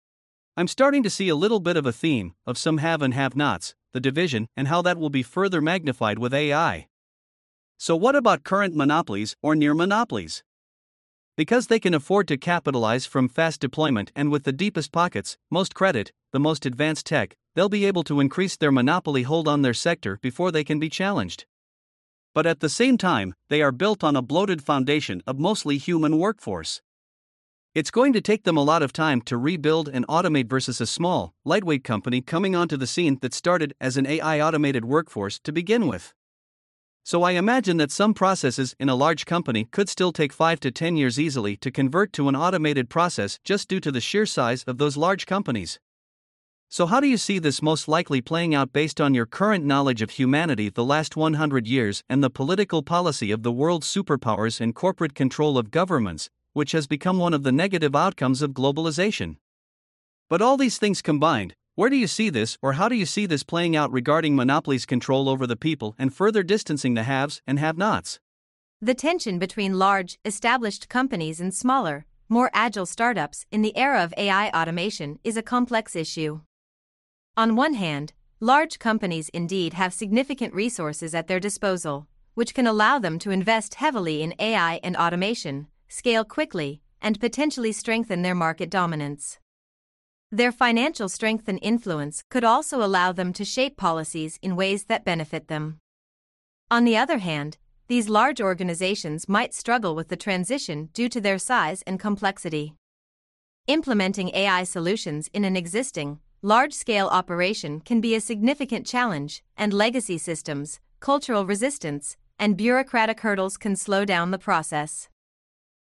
I'm 0.57 0.68
starting 0.68 1.03
to 1.03 1.11
see 1.11 1.29
a 1.29 1.35
little 1.35 1.61
bit 1.61 1.77
of 1.77 1.85
a 1.85 1.92
theme 1.92 2.35
of 2.47 2.57
some 2.57 2.79
have 2.79 3.03
and 3.03 3.12
have 3.12 3.37
nots, 3.37 3.75
the 3.92 4.01
division, 4.01 4.47
and 4.57 4.68
how 4.68 4.81
that 4.83 4.97
will 4.97 5.11
be 5.11 5.23
further 5.23 5.61
magnified 5.61 6.18
with 6.18 6.33
AI. 6.33 6.87
So, 7.77 7.97
what 7.97 8.16
about 8.16 8.44
current 8.44 8.75
monopolies 8.75 9.37
or 9.42 9.55
near 9.55 9.75
monopolies? 9.75 10.42
Because 11.37 11.66
they 11.66 11.81
can 11.81 11.92
afford 11.92 12.29
to 12.29 12.37
capitalize 12.37 13.05
from 13.07 13.29
fast 13.29 13.61
deployment 13.61 14.12
and 14.14 14.31
with 14.31 14.44
the 14.44 14.53
deepest 14.53 14.92
pockets, 14.92 15.37
most 15.51 15.75
credit, 15.75 16.12
the 16.33 16.38
most 16.38 16.64
advanced 16.64 17.07
tech, 17.07 17.37
they'll 17.55 17.69
be 17.69 17.85
able 17.85 18.05
to 18.05 18.21
increase 18.21 18.57
their 18.57 18.73
monopoly 18.73 19.23
hold 19.23 19.49
on 19.49 19.62
their 19.62 19.75
sector 19.75 20.19
before 20.21 20.51
they 20.51 20.64
can 20.64 20.79
be 20.79 20.88
challenged. 20.88 21.47
But 22.35 22.47
at 22.47 22.61
the 22.61 22.69
same 22.69 22.99
time, 22.99 23.35
they 23.49 23.62
are 23.62 23.71
built 23.71 24.03
on 24.03 24.17
a 24.17 24.23
bloated 24.23 24.62
foundation 24.62 25.23
of 25.27 25.38
mostly 25.38 25.79
human 25.79 26.19
workforce. 26.19 26.83
It's 27.75 27.90
going 27.90 28.12
to 28.12 28.21
take 28.21 28.45
them 28.45 28.57
a 28.57 28.62
lot 28.62 28.83
of 28.83 28.93
time 28.93 29.21
to 29.23 29.37
rebuild 29.37 29.88
and 29.88 30.07
automate 30.07 30.49
versus 30.49 30.81
a 30.81 30.87
small, 30.87 31.35
lightweight 31.45 31.83
company 31.83 32.21
coming 32.21 32.55
onto 32.55 32.77
the 32.77 32.87
scene 32.87 33.19
that 33.21 33.35
started 33.35 33.75
as 33.81 33.97
an 33.97 34.07
AI 34.07 34.40
automated 34.40 34.85
workforce 34.85 35.38
to 35.40 35.53
begin 35.53 35.88
with. 35.88 36.14
So 37.03 37.23
I 37.23 37.33
imagine 37.33 37.77
that 37.77 37.93
some 37.93 38.14
processes 38.14 38.75
in 38.81 38.88
a 38.88 38.95
large 38.95 39.27
company 39.27 39.67
could 39.71 39.88
still 39.88 40.12
take 40.12 40.33
5 40.33 40.59
to 40.61 40.71
10 40.71 40.97
years 40.97 41.21
easily 41.21 41.57
to 41.59 41.71
convert 41.71 42.12
to 42.14 42.29
an 42.29 42.37
automated 42.37 42.88
process 42.88 43.38
just 43.45 43.69
due 43.69 43.81
to 43.81 43.93
the 43.93 44.01
sheer 44.01 44.25
size 44.25 44.64
of 44.64 44.79
those 44.79 44.97
large 44.97 45.27
companies. 45.27 45.79
So, 46.77 46.87
how 46.87 46.99
do 46.99 47.07
you 47.07 47.19
see 47.19 47.39
this 47.39 47.63
most 47.63 47.87
likely 47.87 48.21
playing 48.21 48.53
out 48.53 48.73
based 48.73 49.01
on 49.01 49.15
your 49.15 49.27
current 49.27 49.65
knowledge 49.65 50.03
of 50.03 50.11
humanity 50.11 50.71
the 50.71 50.85
last 50.85 51.17
100 51.17 51.69
years 51.69 52.03
and 52.09 52.21
the 52.21 52.29
political 52.29 52.83
policy 52.83 53.31
of 53.31 53.45
the 53.45 53.53
world's 53.53 53.87
superpowers 53.87 54.61
and 54.61 54.75
corporate 54.75 55.15
control 55.15 55.57
of 55.57 55.71
governments, 55.71 56.31
which 56.53 56.73
has 56.73 56.89
become 56.89 57.19
one 57.19 57.33
of 57.33 57.45
the 57.45 57.53
negative 57.53 57.95
outcomes 57.95 58.43
of 58.43 58.55
globalization? 58.55 59.37
But 60.29 60.43
all 60.43 60.57
these 60.57 60.77
things 60.77 61.01
combined, 61.01 61.55
where 61.77 61.89
do 61.89 61.95
you 61.95 62.09
see 62.09 62.29
this, 62.29 62.59
or 62.61 62.73
how 62.73 62.89
do 62.89 62.97
you 62.97 63.07
see 63.07 63.25
this 63.25 63.45
playing 63.45 63.77
out 63.77 63.93
regarding 63.93 64.35
monopolies' 64.35 64.85
control 64.85 65.29
over 65.29 65.47
the 65.47 65.55
people 65.55 65.95
and 65.97 66.13
further 66.13 66.43
distancing 66.43 66.95
the 66.95 67.05
haves 67.05 67.41
and 67.47 67.61
have 67.61 67.79
nots? 67.79 68.19
The 68.81 68.95
tension 68.95 69.39
between 69.39 69.79
large, 69.79 70.19
established 70.25 70.89
companies 70.89 71.41
and 71.41 71.55
smaller, 71.55 72.05
more 72.29 72.51
agile 72.53 72.85
startups 72.85 73.47
in 73.53 73.63
the 73.63 73.77
era 73.77 74.03
of 74.03 74.13
AI 74.17 74.49
automation 74.51 75.21
is 75.23 75.37
a 75.37 75.41
complex 75.41 75.95
issue. 75.95 76.41
On 77.37 77.57
one 77.57 77.75
hand, 77.75 78.12
large 78.38 78.79
companies 78.79 79.29
indeed 79.31 79.73
have 79.75 79.92
significant 79.92 80.55
resources 80.55 81.16
at 81.16 81.27
their 81.27 81.40
disposal, 81.40 82.07
which 82.35 82.55
can 82.55 82.66
allow 82.66 83.01
them 83.01 83.18
to 83.18 83.33
invest 83.33 83.75
heavily 83.75 84.23
in 84.23 84.35
AI 84.38 84.79
and 84.85 84.97
automation, 84.97 85.66
scale 85.88 86.25
quickly, 86.25 86.81
and 87.03 87.18
potentially 87.18 87.73
strengthen 87.73 88.23
their 88.23 88.37
market 88.37 88.70
dominance. 88.70 89.40
Their 90.31 90.53
financial 90.53 91.09
strength 91.09 91.49
and 91.49 91.59
influence 91.61 92.23
could 92.29 92.44
also 92.44 92.83
allow 92.85 93.11
them 93.11 93.33
to 93.33 93.44
shape 93.44 93.77
policies 93.77 94.38
in 94.40 94.55
ways 94.55 94.85
that 94.85 95.05
benefit 95.05 95.49
them. 95.49 95.81
On 96.70 96.85
the 96.85 96.97
other 96.97 97.18
hand, 97.18 97.59
these 97.88 98.09
large 98.09 98.40
organizations 98.40 99.29
might 99.29 99.55
struggle 99.55 99.97
with 99.97 100.09
the 100.09 100.16
transition 100.16 100.88
due 100.92 101.09
to 101.09 101.20
their 101.20 101.38
size 101.38 101.83
and 101.83 101.99
complexity. 101.99 102.75
Implementing 103.66 104.31
AI 104.35 104.62
solutions 104.62 105.29
in 105.33 105.44
an 105.44 105.57
existing, 105.57 106.20
large 106.45 106.75
scale 106.75 107.07
operation 107.07 107.81
can 107.81 108.03
be 108.03 108.15
a 108.15 108.21
significant 108.21 108.85
challenge, 108.87 109.43
and 109.57 109.73
legacy 109.73 110.19
systems, 110.19 110.79
cultural 111.01 111.47
resistance, 111.47 112.19
and 112.39 112.55
bureaucratic 112.55 113.21
hurdles 113.21 113.57
can 113.57 113.75
slow 113.75 114.05
down 114.05 114.31
the 114.31 114.39
process. 114.39 115.09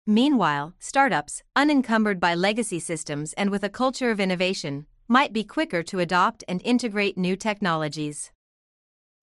Meanwhile, 0.07 0.73
startups, 0.79 1.43
unencumbered 1.55 2.19
by 2.19 2.33
legacy 2.33 2.79
systems 2.79 3.33
and 3.33 3.51
with 3.51 3.63
a 3.63 3.69
culture 3.69 4.09
of 4.09 4.19
innovation, 4.19 4.87
might 5.07 5.33
be 5.33 5.43
quicker 5.43 5.83
to 5.83 5.99
adopt 5.99 6.43
and 6.47 6.63
integrate 6.65 7.15
new 7.15 7.35
technologies. 7.35 8.31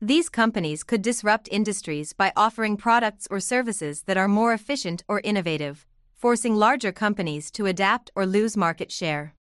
These 0.00 0.28
companies 0.28 0.84
could 0.84 1.02
disrupt 1.02 1.48
industries 1.50 2.12
by 2.12 2.32
offering 2.36 2.76
products 2.76 3.26
or 3.32 3.40
services 3.40 4.02
that 4.02 4.16
are 4.16 4.28
more 4.28 4.52
efficient 4.52 5.02
or 5.08 5.20
innovative, 5.24 5.86
forcing 6.14 6.54
larger 6.54 6.92
companies 6.92 7.50
to 7.50 7.66
adapt 7.66 8.12
or 8.14 8.26
lose 8.26 8.56
market 8.56 8.92
share. 8.92 9.34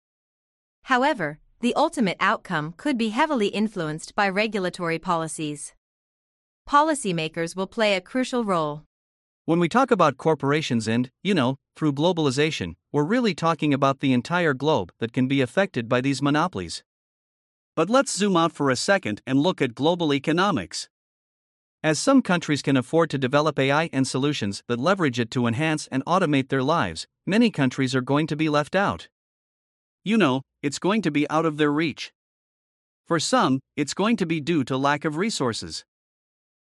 However, 0.85 1.41
the 1.65 1.75
ultimate 1.77 2.19
outcome 2.21 2.75
could 2.77 2.99
be 2.99 3.09
heavily 3.09 3.47
influenced 3.47 4.15
by 4.15 4.29
regulatory 4.29 4.99
policies. 4.99 5.73
Policymakers 6.69 7.57
will 7.57 7.67
play 7.67 7.97
a 7.97 8.03
crucial 8.03 8.45
role. 8.45 8.83
When 9.47 9.59
we 9.59 9.71
talk 9.71 9.91
about 9.91 10.19
corporations 10.19 10.87
and, 10.87 11.11
you 11.23 11.33
know, 11.33 11.57
through 11.75 11.95
globalization, 11.95 12.75
we're 12.93 13.03
really 13.15 13.35
talking 13.35 13.73
about 13.73 14.01
the 14.01 14.13
entire 14.13 14.53
globe 14.53 14.93
that 14.99 15.15
can 15.15 15.27
be 15.27 15.41
affected 15.41 15.89
by 15.89 16.03
these 16.03 16.21
monopolies. 16.21 16.85
But 17.75 17.89
let's 17.89 18.15
zoom 18.15 18.37
out 18.37 18.53
for 18.53 18.69
a 18.69 18.77
second 18.77 19.23
and 19.27 19.41
look 19.41 19.63
at 19.63 19.75
global 19.75 20.13
economics. 20.13 20.91
As 21.83 21.99
some 21.99 22.21
countries 22.21 22.61
can 22.61 22.77
afford 22.77 23.09
to 23.09 23.17
develop 23.17 23.59
AI 23.59 23.89
and 23.91 24.07
solutions 24.07 24.63
that 24.69 24.79
leverage 24.79 25.19
it 25.19 25.31
to 25.31 25.47
enhance 25.47 25.89
and 25.91 26.05
automate 26.05 26.51
their 26.51 26.63
lives, 26.63 27.07
many 27.27 27.51
countries 27.51 27.95
are 27.95 28.03
going 28.03 28.27
to 28.27 28.37
be 28.37 28.51
left 28.51 28.77
out. 28.77 29.09
You 30.07 30.19
know, 30.19 30.43
it's 30.65 30.79
going 30.79 31.03
to 31.03 31.11
be 31.11 31.29
out 31.29 31.45
of 31.45 31.59
their 31.59 31.71
reach. 31.71 32.11
For 33.05 33.21
some, 33.21 33.61
it's 33.77 33.93
going 33.93 34.17
to 34.17 34.25
be 34.25 34.41
due 34.41 34.65
to 34.65 34.79
lack 34.79 35.05
of 35.05 35.19
resources. 35.19 35.85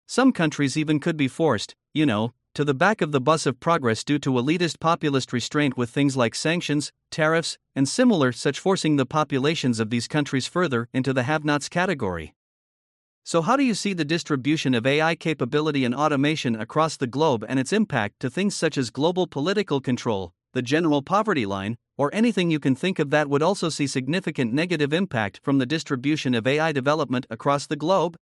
Some 0.08 0.32
countries 0.32 0.75
even 0.75 0.99
could 0.99 1.15
be 1.15 1.27
forced, 1.27 1.75
you 1.93 2.03
know, 2.08 2.34
to 2.56 2.65
the 2.65 2.73
back 2.73 3.01
of 3.01 3.12
the 3.12 3.21
bus 3.21 3.45
of 3.45 3.60
progress 3.60 4.03
due 4.03 4.17
to 4.17 4.32
elitist 4.32 4.79
populist 4.79 5.32
restraint 5.32 5.77
with 5.77 5.91
things 5.91 6.17
like 6.17 6.34
sanctions, 6.34 6.91
tariffs, 7.12 7.60
and 7.75 7.88
similar 7.88 8.32
such 8.32 8.60
forcing 8.60 8.95
the 8.95 9.06
populations 9.06 9.79
of 9.79 9.91
these 9.91 10.08
countries 10.08 10.47
further 10.47 10.89
into 10.91 11.13
the 11.13 11.23
have 11.23 11.45
nots 11.45 11.69
category. 11.69 12.34
So, 13.23 13.43
how 13.43 13.56
do 13.56 13.63
you 13.63 13.75
see 13.75 13.93
the 13.93 14.03
distribution 14.03 14.73
of 14.73 14.88
AI 14.88 15.13
capability 15.13 15.86
and 15.86 15.93
automation 15.93 16.56
across 16.56 16.97
the 16.97 17.06
globe 17.06 17.45
and 17.47 17.60
its 17.60 17.71
impact 17.71 18.19
to 18.21 18.29
things 18.32 18.56
such 18.56 18.75
as 18.75 18.89
global 18.89 19.27
political 19.27 19.79
control, 19.79 20.34
the 20.53 20.63
general 20.63 21.03
poverty 21.03 21.45
line, 21.45 21.77
or 21.97 22.13
anything 22.13 22.49
you 22.49 22.60
can 22.60 22.75
think 22.75 22.99
of 22.99 23.10
that 23.10 23.29
would 23.29 23.43
also 23.43 23.69
see 23.69 23.88
significant 23.88 24.53
negative 24.53 24.93
impact 24.93 25.39
from 25.43 25.58
the 25.58 25.65
distribution 25.65 26.34
of 26.34 26.47
AI 26.47 26.71
development 26.71 27.25
across 27.29 27.67
the 27.67 27.75
globe? 27.75 28.15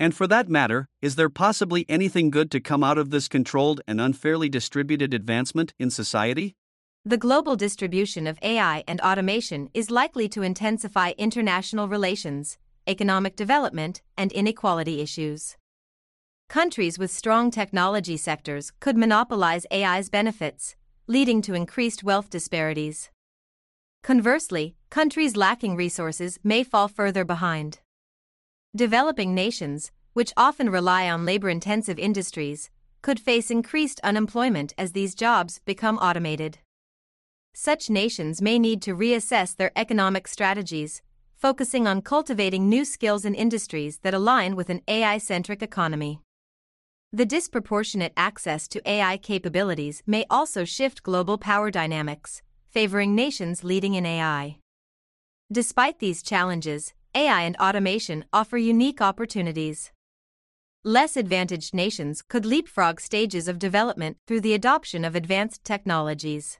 And 0.00 0.14
for 0.14 0.26
that 0.26 0.48
matter, 0.48 0.88
is 1.00 1.16
there 1.16 1.30
possibly 1.30 1.86
anything 1.88 2.30
good 2.30 2.50
to 2.50 2.60
come 2.60 2.82
out 2.82 2.98
of 2.98 3.10
this 3.10 3.28
controlled 3.28 3.80
and 3.86 4.00
unfairly 4.00 4.48
distributed 4.48 5.14
advancement 5.14 5.72
in 5.78 5.90
society? 5.90 6.56
The 7.04 7.18
global 7.18 7.54
distribution 7.54 8.26
of 8.26 8.38
AI 8.42 8.82
and 8.88 9.00
automation 9.02 9.68
is 9.74 9.90
likely 9.90 10.28
to 10.30 10.42
intensify 10.42 11.12
international 11.18 11.86
relations, 11.86 12.58
economic 12.86 13.36
development, 13.36 14.02
and 14.16 14.32
inequality 14.32 15.00
issues. 15.00 15.56
Countries 16.48 16.98
with 16.98 17.10
strong 17.10 17.50
technology 17.50 18.16
sectors 18.16 18.72
could 18.80 18.96
monopolize 18.96 19.66
AI's 19.70 20.08
benefits, 20.08 20.76
leading 21.06 21.42
to 21.42 21.52
increased 21.52 22.02
wealth 22.02 22.30
disparities. 22.30 23.10
Conversely, 24.02 24.74
countries 24.88 25.36
lacking 25.36 25.76
resources 25.76 26.38
may 26.42 26.64
fall 26.64 26.88
further 26.88 27.24
behind. 27.24 27.80
Developing 28.74 29.34
nations, 29.34 29.92
which 30.14 30.32
often 30.36 30.70
rely 30.70 31.08
on 31.08 31.26
labor 31.26 31.50
intensive 31.50 31.98
industries, 31.98 32.70
could 33.02 33.20
face 33.20 33.50
increased 33.50 34.00
unemployment 34.02 34.72
as 34.78 34.92
these 34.92 35.14
jobs 35.14 35.60
become 35.66 35.98
automated. 35.98 36.58
Such 37.52 37.90
nations 37.90 38.40
may 38.40 38.58
need 38.58 38.80
to 38.82 38.96
reassess 38.96 39.54
their 39.54 39.72
economic 39.76 40.26
strategies, 40.26 41.02
focusing 41.36 41.86
on 41.86 42.00
cultivating 42.00 42.68
new 42.70 42.84
skills 42.86 43.26
and 43.26 43.36
industries 43.36 43.98
that 43.98 44.14
align 44.14 44.56
with 44.56 44.70
an 44.70 44.80
AI 44.88 45.18
centric 45.18 45.62
economy. 45.62 46.20
The 47.14 47.24
disproportionate 47.24 48.12
access 48.16 48.66
to 48.66 48.82
AI 48.84 49.18
capabilities 49.18 50.02
may 50.04 50.26
also 50.28 50.64
shift 50.64 51.04
global 51.04 51.38
power 51.38 51.70
dynamics, 51.70 52.42
favoring 52.66 53.14
nations 53.14 53.62
leading 53.62 53.94
in 53.94 54.04
AI. 54.04 54.58
Despite 55.52 56.00
these 56.00 56.24
challenges, 56.24 56.92
AI 57.14 57.42
and 57.42 57.56
automation 57.58 58.24
offer 58.32 58.58
unique 58.58 59.00
opportunities. 59.00 59.92
Less 60.82 61.16
advantaged 61.16 61.72
nations 61.72 62.20
could 62.20 62.44
leapfrog 62.44 63.00
stages 63.00 63.46
of 63.46 63.60
development 63.60 64.16
through 64.26 64.40
the 64.40 64.54
adoption 64.54 65.04
of 65.04 65.14
advanced 65.14 65.62
technologies. 65.62 66.58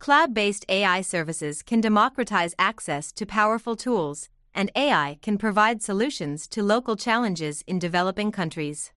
Cloud 0.00 0.34
based 0.34 0.64
AI 0.68 1.02
services 1.02 1.62
can 1.62 1.80
democratize 1.80 2.56
access 2.58 3.12
to 3.12 3.24
powerful 3.24 3.76
tools, 3.76 4.28
and 4.52 4.72
AI 4.74 5.20
can 5.22 5.38
provide 5.38 5.84
solutions 5.84 6.48
to 6.48 6.64
local 6.64 6.96
challenges 6.96 7.62
in 7.68 7.78
developing 7.78 8.32
countries. 8.32 8.90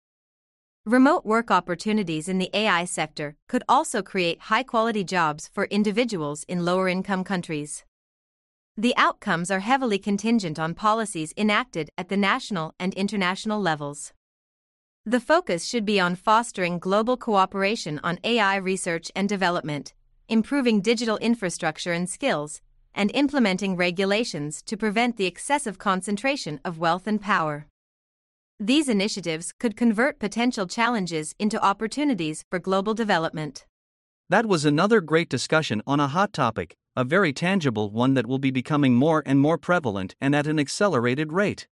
Remote 0.85 1.25
work 1.25 1.49
opportunities 1.49 2.27
in 2.27 2.39
the 2.39 2.49
AI 2.53 2.83
sector 2.83 3.37
could 3.47 3.63
also 3.69 4.01
create 4.01 4.51
high 4.51 4.63
quality 4.63 5.05
jobs 5.05 5.49
for 5.53 5.63
individuals 5.67 6.43
in 6.49 6.65
lower 6.65 6.89
income 6.89 7.23
countries. 7.23 7.85
The 8.75 8.93
outcomes 8.97 9.49
are 9.49 9.61
heavily 9.61 9.97
contingent 9.97 10.59
on 10.59 10.73
policies 10.73 11.33
enacted 11.37 11.89
at 11.97 12.09
the 12.09 12.17
national 12.17 12.75
and 12.81 12.93
international 12.95 13.61
levels. 13.61 14.11
The 15.05 15.21
focus 15.21 15.63
should 15.63 15.85
be 15.85 16.01
on 16.01 16.15
fostering 16.15 16.79
global 16.79 17.15
cooperation 17.15 18.01
on 18.03 18.19
AI 18.25 18.57
research 18.57 19.09
and 19.15 19.29
development, 19.29 19.93
improving 20.27 20.81
digital 20.81 21.15
infrastructure 21.19 21.93
and 21.93 22.09
skills, 22.09 22.59
and 22.93 23.09
implementing 23.13 23.77
regulations 23.77 24.61
to 24.63 24.75
prevent 24.75 25.15
the 25.15 25.27
excessive 25.27 25.77
concentration 25.77 26.59
of 26.65 26.77
wealth 26.77 27.07
and 27.07 27.21
power. 27.21 27.67
These 28.59 28.87
initiatives 28.87 29.51
could 29.59 29.75
convert 29.75 30.19
potential 30.19 30.67
challenges 30.67 31.35
into 31.37 31.61
opportunities 31.61 32.45
for 32.49 32.59
global 32.59 32.93
development. 32.93 33.65
That 34.29 34.45
was 34.45 34.63
another 34.63 35.01
great 35.01 35.27
discussion 35.27 35.81
on 35.85 35.99
a 35.99 36.07
hot 36.07 36.33
topic 36.33 36.75
a 36.95 37.03
very 37.03 37.33
tangible 37.33 37.89
one 37.89 38.13
that 38.13 38.27
will 38.27 38.37
be 38.37 38.51
becoming 38.51 38.93
more 38.93 39.23
and 39.25 39.39
more 39.39 39.57
prevalent 39.57 40.15
and 40.21 40.35
at 40.35 40.45
an 40.45 40.59
accelerated 40.59 41.33
rate. 41.33 41.67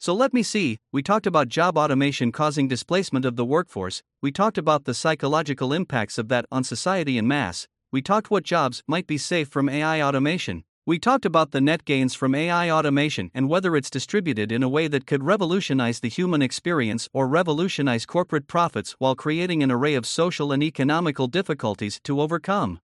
So 0.00 0.12
let 0.12 0.34
me 0.34 0.42
see, 0.42 0.78
we 0.92 1.02
talked 1.02 1.26
about 1.26 1.48
job 1.48 1.78
automation 1.78 2.32
causing 2.32 2.66
displacement 2.66 3.24
of 3.24 3.36
the 3.36 3.44
workforce, 3.44 4.02
we 4.20 4.32
talked 4.32 4.58
about 4.58 4.84
the 4.84 4.94
psychological 4.94 5.72
impacts 5.72 6.18
of 6.18 6.28
that 6.28 6.46
on 6.50 6.64
society 6.64 7.16
en 7.16 7.28
mass, 7.28 7.68
we 7.92 8.02
talked 8.02 8.30
what 8.30 8.42
jobs 8.42 8.82
might 8.88 9.06
be 9.06 9.16
safe 9.16 9.48
from 9.48 9.68
AI 9.68 10.02
automation, 10.02 10.64
We 10.86 10.98
talked 10.98 11.24
about 11.24 11.52
the 11.52 11.62
net 11.62 11.86
gains 11.86 12.14
from 12.14 12.34
AI 12.34 12.70
automation 12.70 13.30
and 13.32 13.48
whether 13.48 13.74
it's 13.74 13.88
distributed 13.88 14.52
in 14.52 14.62
a 14.62 14.68
way 14.68 14.86
that 14.88 15.06
could 15.06 15.24
revolutionize 15.24 16.00
the 16.00 16.10
human 16.10 16.42
experience 16.42 17.08
or 17.14 17.26
revolutionize 17.26 18.04
corporate 18.04 18.46
profits 18.46 18.94
while 18.98 19.14
creating 19.14 19.62
an 19.62 19.70
array 19.70 19.94
of 19.94 20.04
social 20.04 20.52
and 20.52 20.62
economical 20.62 21.26
difficulties 21.26 21.98
to 22.04 22.20
overcome. 22.20 22.80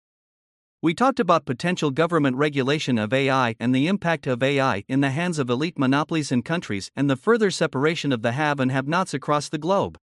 We 0.81 0.93
talked 0.93 1.21
about 1.21 1.45
potential 1.45 1.89
government 1.89 2.35
regulation 2.35 2.97
of 2.97 3.13
AI 3.13 3.55
and 3.61 3.73
the 3.73 3.87
impact 3.87 4.27
of 4.27 4.43
AI 4.43 4.83
in 4.89 4.99
the 4.99 5.11
hands 5.11 5.39
of 5.39 5.49
elite 5.49 5.79
monopolies 5.79 6.33
and 6.33 6.43
countries 6.43 6.91
and 6.97 7.09
the 7.09 7.15
further 7.15 7.49
separation 7.49 8.11
of 8.11 8.23
the 8.23 8.33
have 8.33 8.59
and 8.59 8.73
have 8.73 8.89
nots 8.89 9.13
across 9.13 9.47
the 9.47 9.57
globe. 9.57 9.97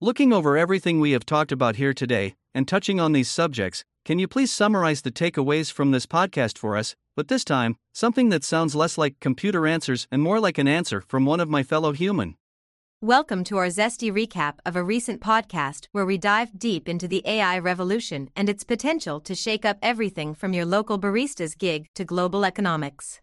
Looking 0.00 0.32
over 0.32 0.56
everything 0.56 1.00
we 1.00 1.10
have 1.10 1.26
talked 1.26 1.50
about 1.50 1.74
here 1.74 1.92
today, 1.92 2.36
and 2.54 2.68
touching 2.68 3.00
on 3.00 3.10
these 3.10 3.28
subjects, 3.28 3.84
can 4.04 4.20
you 4.20 4.28
please 4.28 4.52
summarize 4.52 5.02
the 5.02 5.10
takeaways 5.10 5.72
from 5.72 5.90
this 5.90 6.06
podcast 6.06 6.56
for 6.56 6.76
us? 6.76 6.94
But 7.16 7.26
this 7.26 7.42
time, 7.42 7.74
something 7.92 8.28
that 8.28 8.44
sounds 8.44 8.76
less 8.76 8.96
like 8.96 9.18
computer 9.18 9.66
answers 9.66 10.06
and 10.12 10.22
more 10.22 10.38
like 10.38 10.56
an 10.56 10.68
answer 10.68 11.00
from 11.00 11.26
one 11.26 11.40
of 11.40 11.48
my 11.48 11.64
fellow 11.64 11.90
human. 11.90 12.36
Welcome 13.00 13.42
to 13.44 13.56
our 13.56 13.66
zesty 13.66 14.12
recap 14.12 14.58
of 14.64 14.76
a 14.76 14.84
recent 14.84 15.20
podcast 15.20 15.88
where 15.90 16.06
we 16.06 16.16
dive 16.16 16.56
deep 16.56 16.88
into 16.88 17.08
the 17.08 17.22
AI 17.24 17.58
revolution 17.58 18.30
and 18.36 18.48
its 18.48 18.62
potential 18.62 19.18
to 19.22 19.34
shake 19.34 19.64
up 19.64 19.78
everything 19.82 20.32
from 20.32 20.52
your 20.52 20.64
local 20.64 21.00
barista's 21.00 21.56
gig 21.56 21.88
to 21.96 22.04
global 22.04 22.44
economics. 22.44 23.20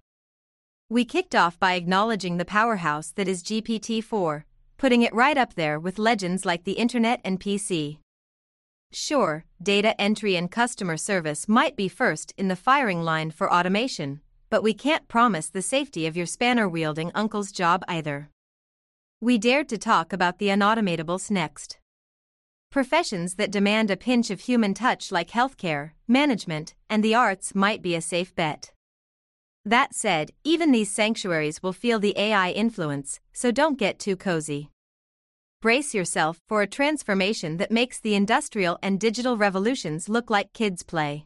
We 0.89 1.05
kicked 1.05 1.35
off 1.35 1.57
by 1.57 1.75
acknowledging 1.75 2.35
the 2.35 2.43
powerhouse 2.43 3.11
that 3.11 3.29
is 3.29 3.43
GPT 3.43 4.03
4 4.03 4.45
putting 4.77 5.01
it 5.01 5.13
right 5.13 5.37
up 5.37 5.55
there 5.55 5.79
with 5.79 5.99
legends 5.99 6.45
like 6.45 6.63
the 6.63 6.73
internet 6.73 7.21
and 7.23 7.39
PC. 7.39 7.97
Sure, 8.91 9.45
data 9.61 9.99
entry 9.99 10.35
and 10.35 10.51
customer 10.51 10.97
service 10.97 11.47
might 11.47 11.75
be 11.75 11.87
first 11.87 12.33
in 12.37 12.47
the 12.47 12.55
firing 12.55 13.03
line 13.03 13.31
for 13.31 13.51
automation, 13.51 14.21
but 14.49 14.63
we 14.63 14.73
can't 14.73 15.07
promise 15.07 15.47
the 15.49 15.61
safety 15.61 16.05
of 16.05 16.15
your 16.15 16.25
spanner 16.25 16.69
wielding 16.69 17.11
uncle's 17.13 17.51
job 17.51 17.83
either. 17.87 18.29
We 19.21 19.37
dared 19.37 19.69
to 19.69 19.77
talk 19.77 20.13
about 20.13 20.39
the 20.39 20.49
unautomatables 20.49 21.31
next. 21.31 21.79
Professions 22.71 23.35
that 23.35 23.51
demand 23.51 23.89
a 23.89 23.97
pinch 23.97 24.29
of 24.29 24.41
human 24.41 24.73
touch, 24.73 25.11
like 25.11 25.29
healthcare, 25.29 25.91
management, 26.07 26.75
and 26.89 27.03
the 27.03 27.15
arts, 27.15 27.55
might 27.55 27.81
be 27.81 27.95
a 27.95 28.01
safe 28.01 28.35
bet. 28.35 28.71
That 29.65 29.95
said, 29.95 30.29
even 30.43 30.71
these 30.71 30.91
sanctuaries 30.91 31.63
will 31.63 31.73
feel 31.73 31.99
the 31.99 32.17
AI 32.17 32.51
influence, 32.51 33.19
so 33.33 33.51
don't 33.51 33.79
get 33.79 33.97
too 33.97 34.15
cozy. 34.15 34.69
Brace 35.59 35.95
yourself 35.95 36.39
for 36.47 36.61
a 36.61 36.67
transformation 36.67 37.57
that 37.57 37.71
makes 37.71 37.99
the 37.99 38.13
industrial 38.13 38.77
and 38.83 38.99
digital 38.99 39.37
revolutions 39.37 40.07
look 40.07 40.29
like 40.29 40.53
kids' 40.53 40.83
play. 40.83 41.25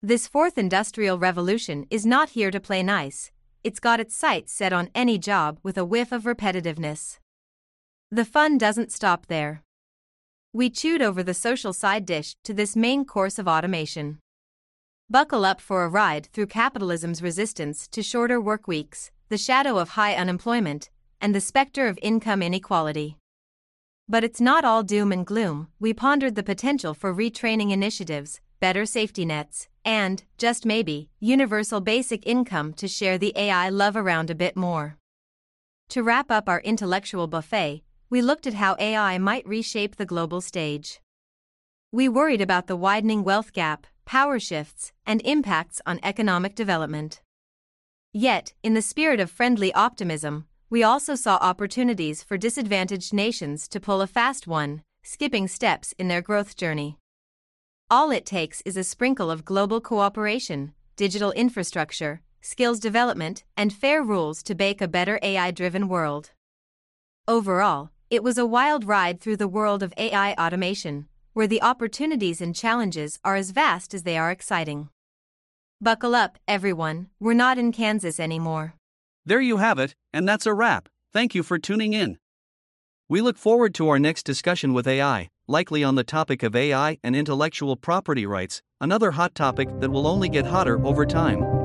This 0.00 0.28
fourth 0.28 0.56
industrial 0.56 1.18
revolution 1.18 1.86
is 1.90 2.06
not 2.06 2.30
here 2.30 2.52
to 2.52 2.60
play 2.60 2.84
nice, 2.84 3.32
it's 3.64 3.80
got 3.80 3.98
its 3.98 4.14
sights 4.14 4.52
set 4.52 4.72
on 4.72 4.88
any 4.94 5.18
job 5.18 5.58
with 5.64 5.76
a 5.76 5.84
whiff 5.84 6.12
of 6.12 6.22
repetitiveness. 6.22 7.18
The 8.12 8.24
fun 8.24 8.58
doesn't 8.58 8.92
stop 8.92 9.26
there. 9.26 9.62
We 10.52 10.70
chewed 10.70 11.02
over 11.02 11.24
the 11.24 11.34
social 11.34 11.72
side 11.72 12.06
dish 12.06 12.36
to 12.44 12.54
this 12.54 12.76
main 12.76 13.04
course 13.04 13.38
of 13.38 13.48
automation. 13.48 14.20
Buckle 15.12 15.44
up 15.44 15.60
for 15.60 15.82
a 15.82 15.88
ride 15.88 16.28
through 16.32 16.46
capitalism's 16.46 17.20
resistance 17.20 17.88
to 17.88 18.00
shorter 18.00 18.40
work 18.40 18.68
weeks, 18.68 19.10
the 19.28 19.36
shadow 19.36 19.76
of 19.76 19.90
high 19.90 20.14
unemployment, 20.14 20.88
and 21.20 21.34
the 21.34 21.40
specter 21.40 21.88
of 21.88 21.98
income 22.00 22.42
inequality. 22.42 23.16
But 24.08 24.22
it's 24.22 24.40
not 24.40 24.64
all 24.64 24.84
doom 24.84 25.10
and 25.10 25.26
gloom. 25.26 25.66
We 25.80 25.92
pondered 25.92 26.36
the 26.36 26.44
potential 26.44 26.94
for 26.94 27.12
retraining 27.12 27.72
initiatives, 27.72 28.40
better 28.60 28.86
safety 28.86 29.24
nets, 29.24 29.66
and, 29.84 30.22
just 30.38 30.64
maybe, 30.64 31.10
universal 31.18 31.80
basic 31.80 32.24
income 32.24 32.72
to 32.74 32.86
share 32.86 33.18
the 33.18 33.32
AI 33.34 33.68
love 33.68 33.96
around 33.96 34.30
a 34.30 34.36
bit 34.36 34.56
more. 34.56 34.96
To 35.88 36.04
wrap 36.04 36.30
up 36.30 36.48
our 36.48 36.60
intellectual 36.60 37.26
buffet, 37.26 37.82
we 38.10 38.22
looked 38.22 38.46
at 38.46 38.54
how 38.54 38.76
AI 38.78 39.18
might 39.18 39.44
reshape 39.44 39.96
the 39.96 40.06
global 40.06 40.40
stage. 40.40 41.00
We 41.90 42.08
worried 42.08 42.40
about 42.40 42.68
the 42.68 42.76
widening 42.76 43.24
wealth 43.24 43.52
gap, 43.52 43.88
power 44.10 44.40
shifts, 44.40 44.90
and 45.06 45.22
impacts 45.24 45.80
on 45.86 46.00
economic 46.02 46.56
development. 46.56 47.22
Yet, 48.12 48.54
in 48.60 48.74
the 48.74 48.82
spirit 48.82 49.20
of 49.20 49.30
friendly 49.30 49.72
optimism, 49.72 50.46
we 50.68 50.82
also 50.82 51.14
saw 51.14 51.36
opportunities 51.36 52.20
for 52.20 52.36
disadvantaged 52.36 53.14
nations 53.14 53.68
to 53.68 53.78
pull 53.78 54.00
a 54.02 54.08
fast 54.08 54.48
one, 54.48 54.82
skipping 55.04 55.46
steps 55.46 55.94
in 55.96 56.08
their 56.08 56.22
growth 56.22 56.56
journey. 56.56 56.98
All 57.88 58.10
it 58.10 58.26
takes 58.26 58.62
is 58.62 58.76
a 58.76 58.82
sprinkle 58.82 59.30
of 59.30 59.44
global 59.44 59.80
cooperation, 59.80 60.72
digital 60.96 61.30
infrastructure, 61.30 62.20
skills 62.40 62.80
development, 62.80 63.44
and 63.56 63.72
fair 63.72 64.02
rules 64.02 64.42
to 64.42 64.56
bake 64.56 64.80
a 64.80 64.88
better 64.88 65.20
AI 65.22 65.52
driven 65.52 65.86
world. 65.86 66.32
Overall, 67.28 67.90
it 68.10 68.24
was 68.24 68.38
a 68.38 68.52
wild 68.56 68.84
ride 68.84 69.20
through 69.20 69.36
the 69.36 69.54
world 69.56 69.84
of 69.84 69.94
AI 69.96 70.32
automation, 70.32 71.06
where 71.40 71.46
the 71.46 71.62
opportunities 71.62 72.42
and 72.42 72.54
challenges 72.54 73.18
are 73.24 73.34
as 73.34 73.50
vast 73.50 73.94
as 73.94 74.02
they 74.02 74.18
are 74.18 74.30
exciting. 74.30 74.90
Buckle 75.80 76.14
up, 76.14 76.38
everyone, 76.46 77.08
we're 77.18 77.32
not 77.32 77.56
in 77.56 77.72
Kansas 77.72 78.20
anymore. 78.20 78.74
There 79.24 79.40
you 79.40 79.56
have 79.56 79.78
it, 79.78 79.94
and 80.12 80.28
that's 80.28 80.44
a 80.44 80.52
wrap. 80.52 80.90
Thank 81.14 81.34
you 81.34 81.42
for 81.42 81.58
tuning 81.58 81.94
in. 81.94 82.18
We 83.08 83.22
look 83.22 83.38
forward 83.38 83.74
to 83.76 83.88
our 83.88 83.98
next 83.98 84.24
discussion 84.24 84.74
with 84.74 84.86
AI, 84.86 85.30
likely 85.48 85.82
on 85.82 85.94
the 85.94 86.04
topic 86.04 86.42
of 86.42 86.54
AI 86.54 86.98
and 87.02 87.16
intellectual 87.16 87.74
property 87.74 88.26
rights, 88.26 88.60
another 88.78 89.12
hot 89.12 89.34
topic 89.34 89.70
that 89.80 89.90
will 89.90 90.06
only 90.06 90.28
get 90.28 90.44
hotter 90.44 90.84
over 90.84 91.06
time. 91.06 91.59